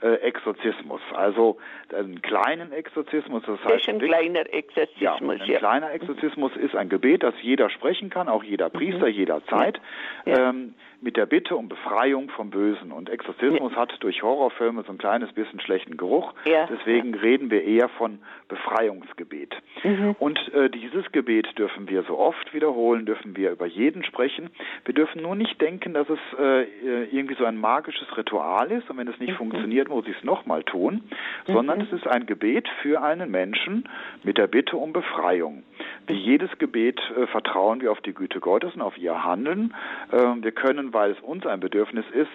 [0.00, 1.58] äh, Exorzismus, also
[1.94, 3.42] einen kleinen Exorzismus.
[3.46, 5.00] Das heißt, ein kleiner Exorzismus.
[5.00, 5.58] Ja, ein ja.
[5.58, 9.12] kleiner Exorzismus ist ein Gebet, das jeder sprechen kann, auch jeder Priester, mhm.
[9.12, 9.80] jederzeit.
[10.24, 10.50] Ja.
[10.50, 12.90] Ähm, mit der Bitte um Befreiung vom Bösen.
[12.90, 13.78] Und Exorzismus ja.
[13.78, 16.32] hat durch Horrorfilme so ein kleines bisschen schlechten Geruch.
[16.44, 18.18] Deswegen reden wir eher von
[18.48, 19.54] Befreiungsgebet.
[19.84, 20.16] Mhm.
[20.18, 24.50] Und äh, dieses Gebet dürfen wir so oft wiederholen, dürfen wir über jeden sprechen.
[24.84, 26.64] Wir dürfen nur nicht denken, dass es äh,
[27.12, 29.36] irgendwie so ein magisches Ritual ist und wenn es nicht mhm.
[29.36, 31.02] funktioniert, muss ich es nochmal tun,
[31.46, 31.52] mhm.
[31.52, 33.88] sondern es ist ein Gebet für einen Menschen
[34.22, 35.62] mit der Bitte um Befreiung.
[36.06, 39.74] Wie jedes Gebet äh, vertrauen wir auf die Güte Gottes und auf ihr Handeln.
[40.12, 42.30] Ähm, wir können weil es uns ein Bedürfnis ist,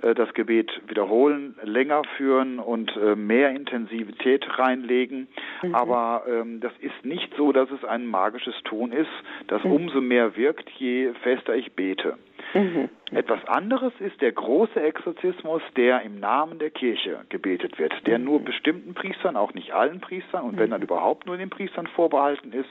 [0.00, 5.28] das Gebet wiederholen, länger führen und äh, mehr Intensivität reinlegen.
[5.62, 5.74] Mhm.
[5.74, 9.10] Aber ähm, das ist nicht so, dass es ein magisches Tun ist,
[9.46, 9.72] das mhm.
[9.72, 12.16] umso mehr wirkt, je fester ich bete.
[12.54, 12.88] Mhm.
[13.12, 18.40] Etwas anderes ist der große Exorzismus, der im Namen der Kirche gebetet wird, der nur
[18.40, 22.68] bestimmten Priestern, auch nicht allen Priestern und wenn dann überhaupt nur den Priestern vorbehalten ist.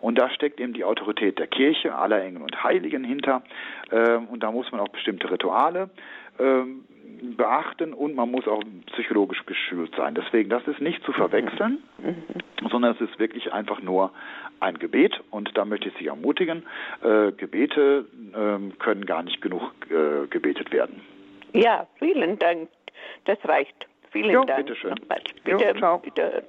[0.00, 3.42] Und da steckt eben die Autorität der Kirche, aller Engel und Heiligen hinter.
[3.90, 5.90] Ähm, und da muss man auch bestimmte Rituale
[6.38, 6.84] ähm,
[7.36, 8.62] beachten und man muss auch
[8.92, 10.14] psychologisch geschult sein.
[10.14, 12.68] Deswegen, das ist nicht zu verwechseln, mhm.
[12.70, 14.12] sondern es ist wirklich einfach nur
[14.60, 16.64] ein Gebet und da möchte ich Sie ermutigen,
[17.02, 21.00] äh, Gebete äh, können gar nicht genug äh, gebetet werden.
[21.52, 22.68] Ja, vielen Dank.
[23.24, 23.86] Das reicht.
[24.10, 24.66] Vielen jo, Dank.
[24.66, 24.94] Bitteschön.
[25.44, 25.98] Bitte, jo, ciao.
[25.98, 26.44] Bitte.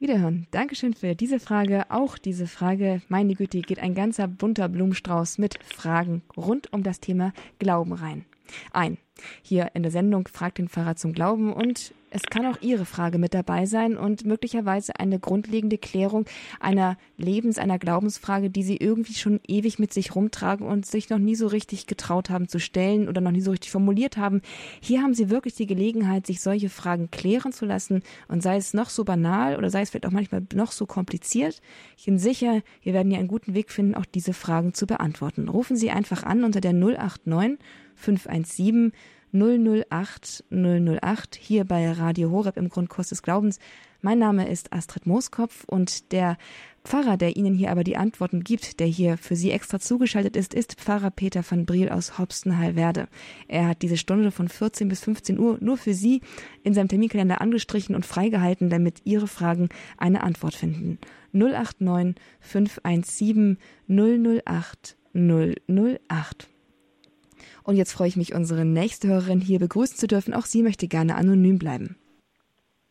[0.00, 0.46] Wiederhören.
[0.52, 1.84] Dankeschön für diese Frage.
[1.88, 7.00] Auch diese Frage, meine Güte, geht ein ganzer bunter Blumenstrauß mit Fragen rund um das
[7.00, 8.24] Thema Glauben rein.
[8.72, 8.98] Ein.
[9.42, 13.18] Hier in der Sendung fragt den Pfarrer zum Glauben und es kann auch Ihre Frage
[13.18, 16.26] mit dabei sein und möglicherweise eine grundlegende Klärung
[16.60, 21.18] einer Lebens-, einer Glaubensfrage, die Sie irgendwie schon ewig mit sich rumtragen und sich noch
[21.18, 24.40] nie so richtig getraut haben zu stellen oder noch nie so richtig formuliert haben.
[24.80, 28.74] Hier haben Sie wirklich die Gelegenheit, sich solche Fragen klären zu lassen und sei es
[28.74, 31.60] noch so banal oder sei es vielleicht auch manchmal noch so kompliziert.
[31.96, 35.48] Ich bin sicher, wir werden hier einen guten Weg finden, auch diese Fragen zu beantworten.
[35.48, 37.58] Rufen Sie einfach an unter der 089
[37.96, 38.92] 517
[39.32, 43.58] 008 008 hier bei Radio Horeb im Grundkurs des Glaubens.
[44.00, 46.38] Mein Name ist Astrid Mooskopf und der
[46.84, 50.54] Pfarrer, der Ihnen hier aber die Antworten gibt, der hier für Sie extra zugeschaltet ist,
[50.54, 53.08] ist Pfarrer Peter van Briel aus Hopstenheilwerde.
[53.48, 56.22] Er hat diese Stunde von 14 bis 15 Uhr nur für Sie
[56.62, 59.68] in seinem Terminkalender angestrichen und freigehalten, damit Ihre Fragen
[59.98, 60.98] eine Antwort finden.
[61.32, 63.58] 089 517
[63.88, 66.48] 008 008.
[67.68, 70.32] Und jetzt freue ich mich, unsere nächste Hörerin hier begrüßen zu dürfen.
[70.32, 71.98] Auch sie möchte gerne anonym bleiben.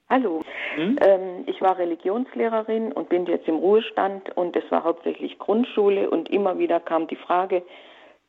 [0.07, 0.43] Hallo,
[0.75, 0.99] hm?
[1.01, 6.29] ähm, ich war Religionslehrerin und bin jetzt im Ruhestand und es war hauptsächlich Grundschule und
[6.29, 7.63] immer wieder kam die Frage,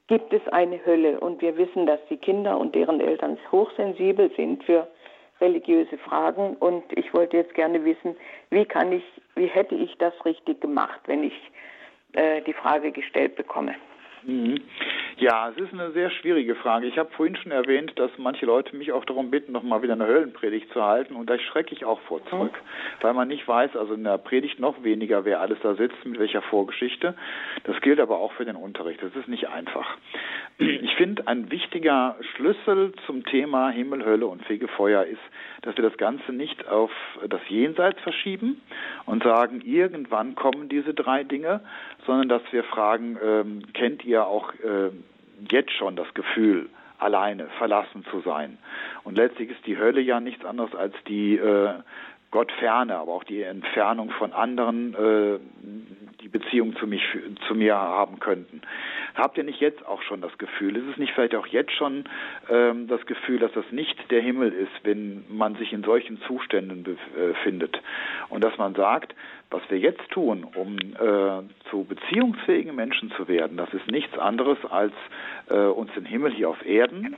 [0.07, 1.21] gibt es eine Hölle?
[1.21, 4.89] Und wir wissen, dass die Kinder und deren Eltern hochsensibel sind für
[5.43, 8.17] religiöse Fragen und ich wollte jetzt gerne wissen,
[8.49, 11.35] wie kann ich, wie hätte ich das richtig gemacht, wenn ich
[12.15, 13.75] äh, die Frage gestellt bekomme.
[14.29, 14.61] Mhm.
[15.17, 16.87] Ja, es ist eine sehr schwierige Frage.
[16.87, 19.95] Ich habe vorhin schon erwähnt, dass manche Leute mich auch darum bitten, noch mal wieder
[19.95, 23.03] eine Höllenpredigt zu halten und da schrecke ich auch vor zurück, mhm.
[23.03, 26.21] weil man nicht weiß, also in der Predigt noch weniger, wer alles da sitzt, mit
[26.21, 27.15] welcher Vorgeschichte.
[27.65, 29.03] Das gilt aber auch für den Unterricht.
[29.03, 29.97] Das ist nicht einfach.
[30.59, 35.21] Ich finde, ein wichtiger Schlüssel zum Thema Himmel, Hölle und Fegefeuer ist,
[35.63, 36.91] dass wir das Ganze nicht auf
[37.29, 38.61] das Jenseits verschieben
[39.07, 41.61] und sagen, irgendwann kommen diese drei Dinge,
[42.09, 44.91] sondern dass wir fragen, ähm, kennt ihr auch äh,
[45.51, 48.57] jetzt schon das Gefühl, alleine, verlassen zu sein?
[49.05, 51.75] Und letztlich ist die Hölle ja nichts anderes als die äh,
[52.31, 55.39] Gottferne, aber auch die Entfernung von anderen, äh,
[56.21, 57.03] die Beziehung zu, mich,
[57.47, 58.61] zu mir haben könnten.
[59.15, 60.77] Habt ihr nicht jetzt auch schon das Gefühl?
[60.77, 62.05] Ist es nicht vielleicht auch jetzt schon
[62.51, 66.85] ähm, das Gefühl, dass das nicht der Himmel ist, wenn man sich in solchen Zuständen
[67.15, 67.77] befindet?
[67.77, 67.81] Äh,
[68.29, 69.15] Und dass man sagt,
[69.51, 74.59] was wir jetzt tun, um äh, zu beziehungsfähigen Menschen zu werden, das ist nichts anderes
[74.71, 74.93] als
[75.49, 77.17] äh, uns den Himmel hier auf Erden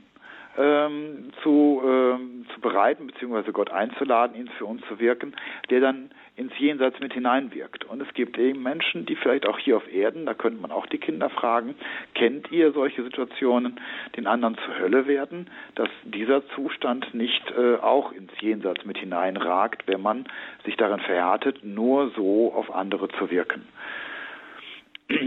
[0.57, 5.33] ähm, zu, ähm, zu bereiten, beziehungsweise Gott einzuladen, ihn für uns zu wirken,
[5.69, 7.85] der dann ins Jenseits mit hineinwirkt.
[7.85, 10.85] Und es gibt eben Menschen, die vielleicht auch hier auf Erden, da könnte man auch
[10.87, 11.75] die Kinder fragen,
[12.15, 13.79] kennt ihr solche Situationen,
[14.15, 19.83] den anderen zur Hölle werden, dass dieser Zustand nicht äh, auch ins Jenseits mit hineinragt,
[19.87, 20.25] wenn man
[20.65, 23.67] sich darin verhärtet, nur so auf andere zu wirken.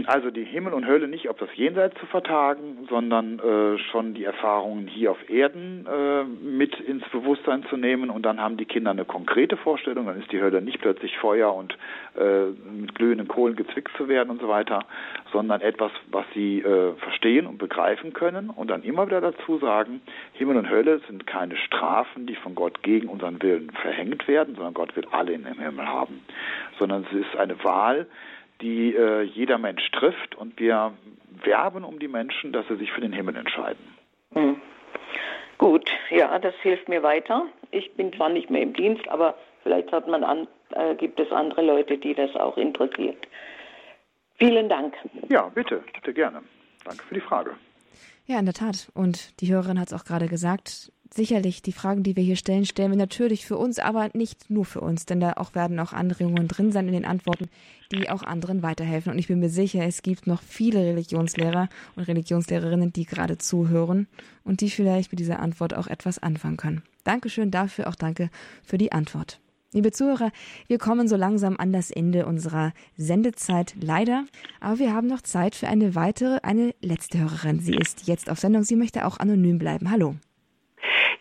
[0.07, 4.23] Also die Himmel und Hölle nicht auf das Jenseits zu vertagen, sondern äh, schon die
[4.23, 8.09] Erfahrungen hier auf Erden äh, mit ins Bewusstsein zu nehmen.
[8.09, 11.53] Und dann haben die Kinder eine konkrete Vorstellung, dann ist die Hölle nicht plötzlich Feuer
[11.53, 11.75] und
[12.17, 14.85] äh, mit glühenden Kohlen gezwickt zu werden und so weiter,
[15.31, 20.01] sondern etwas, was sie äh, verstehen und begreifen können und dann immer wieder dazu sagen,
[20.33, 24.73] Himmel und Hölle sind keine Strafen, die von Gott gegen unseren Willen verhängt werden, sondern
[24.73, 26.21] Gott will alle in dem Himmel haben,
[26.77, 28.07] sondern es ist eine Wahl,
[28.61, 30.93] die äh, jeder Mensch trifft und wir
[31.43, 33.95] werben um die Menschen, dass sie sich für den Himmel entscheiden.
[34.33, 34.61] Hm.
[35.57, 37.45] Gut, ja, das hilft mir weiter.
[37.71, 41.31] Ich bin zwar nicht mehr im Dienst, aber vielleicht hat man an, äh, gibt es
[41.31, 43.27] andere Leute, die das auch interessiert.
[44.37, 44.95] Vielen Dank.
[45.29, 46.41] Ja, bitte, bitte gerne.
[46.83, 47.55] Danke für die Frage.
[48.25, 48.89] Ja, in der Tat.
[48.93, 52.65] Und die Hörerin hat es auch gerade gesagt, sicherlich die Fragen, die wir hier stellen,
[52.65, 55.93] stellen wir natürlich für uns, aber nicht nur für uns, denn da auch werden auch
[55.93, 57.49] Anregungen drin sein in den Antworten,
[57.91, 59.11] die auch anderen weiterhelfen.
[59.11, 64.07] Und ich bin mir sicher, es gibt noch viele Religionslehrer und Religionslehrerinnen, die gerade zuhören
[64.43, 66.83] und die vielleicht mit dieser Antwort auch etwas anfangen können.
[67.03, 68.29] Dankeschön dafür, auch danke
[68.63, 69.39] für die Antwort.
[69.73, 70.31] Liebe Zuhörer,
[70.67, 74.23] wir kommen so langsam an das Ende unserer Sendezeit leider,
[74.61, 77.59] aber wir haben noch Zeit für eine weitere, eine letzte Hörerin.
[77.59, 79.91] Sie ist jetzt auf Sendung, sie möchte auch anonym bleiben.
[79.91, 80.15] Hallo.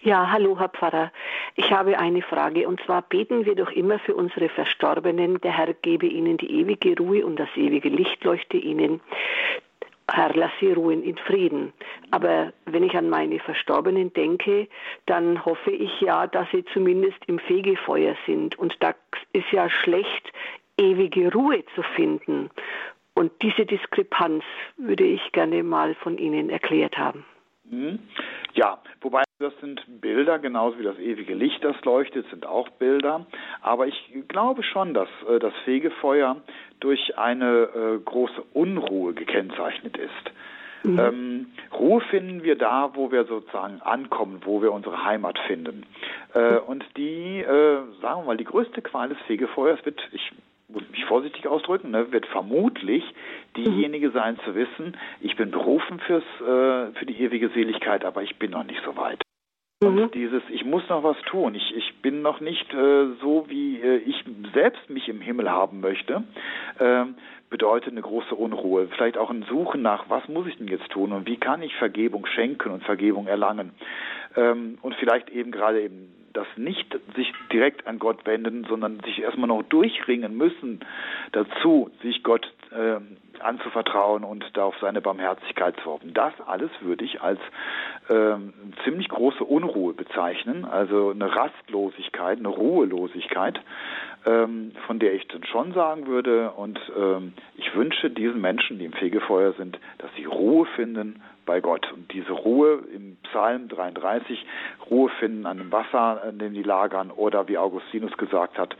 [0.02, 1.10] Ja, hallo, Herr Pfarrer.
[1.56, 2.68] Ich habe eine Frage.
[2.68, 5.40] Und zwar beten wir doch immer für unsere Verstorbenen.
[5.40, 9.00] Der Herr gebe ihnen die ewige Ruhe und das ewige Licht leuchte ihnen.
[10.10, 11.72] Herr, lass sie ruhen in Frieden.
[12.10, 14.68] Aber wenn ich an meine Verstorbenen denke,
[15.06, 18.58] dann hoffe ich ja, dass sie zumindest im Fegefeuer sind.
[18.58, 18.94] Und da
[19.32, 20.32] ist ja schlecht,
[20.76, 22.50] ewige Ruhe zu finden.
[23.14, 24.44] Und diese Diskrepanz
[24.76, 27.24] würde ich gerne mal von Ihnen erklärt haben.
[27.70, 27.98] Mhm.
[28.54, 33.26] Ja, wobei das sind Bilder, genauso wie das ewige Licht, das leuchtet, sind auch Bilder.
[33.62, 36.36] Aber ich glaube schon, dass äh, das Fegefeuer
[36.80, 40.32] durch eine äh, große Unruhe gekennzeichnet ist.
[40.84, 40.98] Mhm.
[40.98, 45.84] Ähm, Ruhe finden wir da, wo wir sozusagen ankommen, wo wir unsere Heimat finden.
[46.34, 50.32] Äh, und die, äh, sagen wir mal, die größte Qual des Fegefeuers wird, ich
[50.74, 53.04] muss mich vorsichtig ausdrücken, ne, wird vermutlich
[53.56, 58.36] diejenige sein zu wissen, ich bin berufen fürs, äh, für die ewige Seligkeit, aber ich
[58.38, 59.20] bin noch nicht so weit.
[59.82, 60.10] Und mhm.
[60.12, 63.96] dieses, ich muss noch was tun, ich, ich bin noch nicht äh, so, wie äh,
[63.98, 66.22] ich selbst mich im Himmel haben möchte,
[66.78, 67.04] äh,
[67.50, 68.88] bedeutet eine große Unruhe.
[68.88, 71.74] Vielleicht auch ein Suchen nach, was muss ich denn jetzt tun und wie kann ich
[71.76, 73.72] Vergebung schenken und Vergebung erlangen.
[74.36, 79.22] Ähm, und vielleicht eben gerade eben das nicht sich direkt an Gott wenden, sondern sich
[79.22, 80.80] erstmal noch durchringen müssen
[81.32, 83.00] dazu, sich Gott äh,
[83.40, 86.12] anzuvertrauen und da auf seine Barmherzigkeit zu hoffen.
[86.14, 87.40] Das alles würde ich als
[88.08, 88.36] äh,
[88.84, 93.60] ziemlich große Unruhe bezeichnen, also eine Rastlosigkeit, eine Ruhelosigkeit,
[94.26, 98.86] ähm, von der ich dann schon sagen würde, und ähm, ich wünsche diesen Menschen, die
[98.86, 101.92] im Fegefeuer sind, dass sie Ruhe finden bei Gott.
[101.92, 104.44] Und diese Ruhe im Psalm 33,
[104.90, 108.76] Ruhe finden an dem Wasser, in dem die lagern, oder wie Augustinus gesagt hat,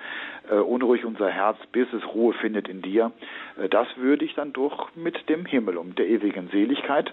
[0.51, 3.13] äh, unruhig unser Herz, bis es Ruhe findet in dir,
[3.61, 7.13] äh, das würde ich dann doch mit dem Himmel und der ewigen Seligkeit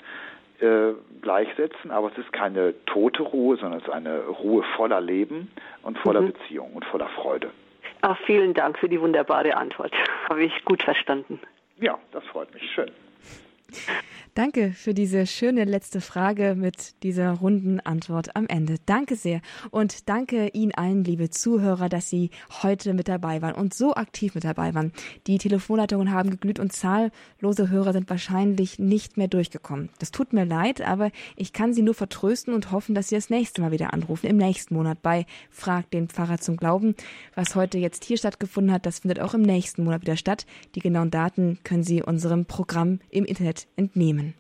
[0.62, 5.52] äh, gleichsetzen, aber es ist keine tote Ruhe, sondern es ist eine Ruhe voller Leben
[5.84, 6.34] und voller mhm.
[6.34, 7.50] Beziehung und voller Freude.
[8.02, 9.92] Ach, vielen Dank für die wunderbare Antwort.
[10.30, 11.40] Habe ich gut verstanden.
[11.80, 12.64] Ja, das freut mich.
[12.72, 12.92] Schön.
[14.34, 18.78] Danke für diese schöne letzte Frage mit dieser runden Antwort am Ende.
[18.86, 22.30] Danke sehr und danke Ihnen allen, liebe Zuhörer, dass Sie
[22.64, 24.94] heute mit dabei waren und so aktiv mit dabei waren.
[25.28, 29.90] Die Telefonleitungen haben geglüht und zahllose Hörer sind wahrscheinlich nicht mehr durchgekommen.
[30.00, 33.30] Das tut mir leid, aber ich kann Sie nur vertrösten und hoffen, dass Sie das
[33.30, 36.96] nächste Mal wieder anrufen, im nächsten Monat bei Frag den Pfarrer zum Glauben.
[37.36, 40.46] Was heute jetzt hier stattgefunden hat, das findet auch im nächsten Monat wieder statt.
[40.76, 44.31] Die genauen Daten können Sie unserem Programm im Internet entnehmen.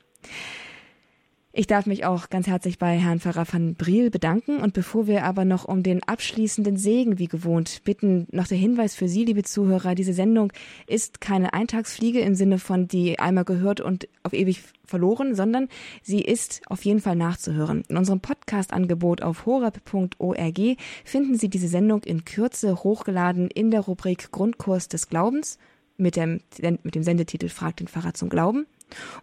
[1.53, 4.59] Ich darf mich auch ganz herzlich bei Herrn Pfarrer van Briel bedanken.
[4.59, 8.95] Und bevor wir aber noch um den abschließenden Segen wie gewohnt bitten, noch der Hinweis
[8.95, 10.53] für Sie, liebe Zuhörer, diese Sendung
[10.87, 15.67] ist keine Eintagsfliege im Sinne von die einmal gehört und auf ewig verloren, sondern
[16.01, 17.83] sie ist auf jeden Fall nachzuhören.
[17.89, 20.59] In unserem Podcast-Angebot auf horab.org
[21.03, 25.57] finden Sie diese Sendung in Kürze hochgeladen in der Rubrik Grundkurs des Glaubens
[25.97, 26.39] mit dem,
[26.83, 28.67] mit dem Sendetitel Fragt den Pfarrer zum Glauben.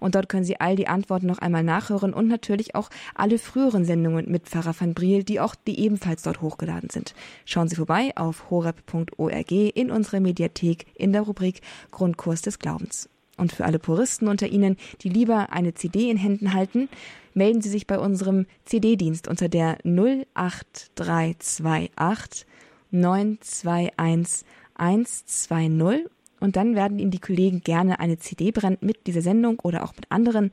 [0.00, 3.84] Und dort können Sie all die Antworten noch einmal nachhören und natürlich auch alle früheren
[3.84, 7.14] Sendungen mit Pfarrer van Briel, die auch die ebenfalls dort hochgeladen sind.
[7.44, 11.60] Schauen Sie vorbei auf horeb.org in unserer Mediathek in der Rubrik
[11.90, 13.08] Grundkurs des Glaubens.
[13.36, 16.88] Und für alle Puristen unter Ihnen, die lieber eine CD in Händen halten,
[17.34, 22.46] melden Sie sich bei unserem CD-Dienst unter der 08328
[22.90, 24.44] 921
[24.74, 29.84] 120 und dann werden Ihnen die Kollegen gerne eine CD brennen mit dieser Sendung oder
[29.84, 30.51] auch mit anderen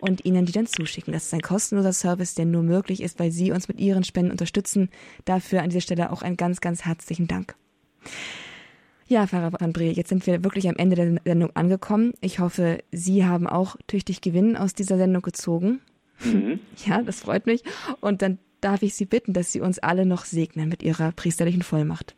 [0.00, 1.12] und Ihnen die dann zuschicken.
[1.12, 4.30] Das ist ein kostenloser Service, der nur möglich ist, weil Sie uns mit Ihren Spenden
[4.30, 4.90] unterstützen.
[5.24, 7.54] Dafür an dieser Stelle auch einen ganz, ganz herzlichen Dank.
[9.08, 12.12] Ja, Pfarrer van Breel, jetzt sind wir wirklich am Ende der Sendung angekommen.
[12.20, 15.80] Ich hoffe, Sie haben auch tüchtig Gewinn aus dieser Sendung gezogen.
[16.24, 16.60] Mhm.
[16.86, 17.62] Ja, das freut mich.
[18.00, 21.62] Und dann darf ich Sie bitten, dass Sie uns alle noch segnen mit Ihrer priesterlichen
[21.62, 22.16] Vollmacht.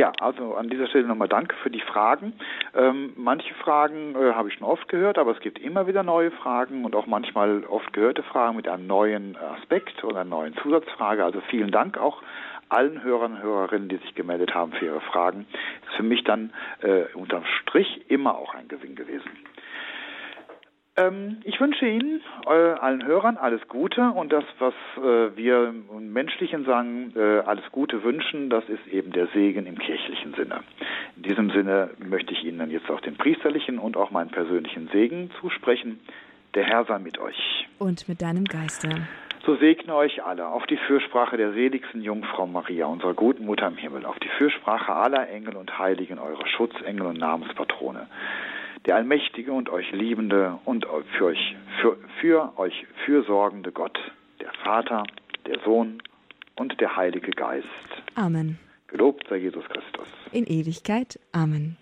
[0.00, 2.32] Ja, also an dieser Stelle nochmal danke für die Fragen.
[2.74, 6.30] Ähm, manche Fragen äh, habe ich schon oft gehört, aber es gibt immer wieder neue
[6.30, 11.22] Fragen und auch manchmal oft gehörte Fragen mit einem neuen Aspekt oder einer neuen Zusatzfrage.
[11.22, 12.22] Also vielen Dank auch
[12.70, 15.44] allen Hörern und Hörerinnen, die sich gemeldet haben für ihre Fragen.
[15.86, 19.28] Ist für mich dann äh, unterm Strich immer auch ein Gewinn gewesen.
[20.96, 26.12] Ähm, ich wünsche Ihnen, äh, allen Hörern, alles Gute und das, was äh, wir im
[26.12, 30.60] Menschlichen sagen, äh, alles Gute wünschen, das ist eben der Segen im kirchlichen Sinne.
[31.16, 34.88] In diesem Sinne möchte ich Ihnen dann jetzt auch den priesterlichen und auch meinen persönlichen
[34.88, 36.00] Segen zusprechen.
[36.54, 37.68] Der Herr sei mit euch.
[37.78, 38.88] Und mit deinem Geiste.
[39.46, 43.76] So segne euch alle auf die Fürsprache der seligsten Jungfrau Maria, unserer guten Mutter im
[43.76, 48.08] Himmel, auf die Fürsprache aller Engel und Heiligen, eurer Schutzengel und Namenspatrone
[48.86, 53.98] der allmächtige und euch liebende und für euch, für, für euch fürsorgende Gott,
[54.40, 55.04] der Vater,
[55.46, 56.02] der Sohn
[56.56, 57.66] und der Heilige Geist.
[58.14, 58.58] Amen.
[58.88, 60.08] Gelobt sei Jesus Christus.
[60.32, 61.18] In Ewigkeit.
[61.32, 61.76] Amen.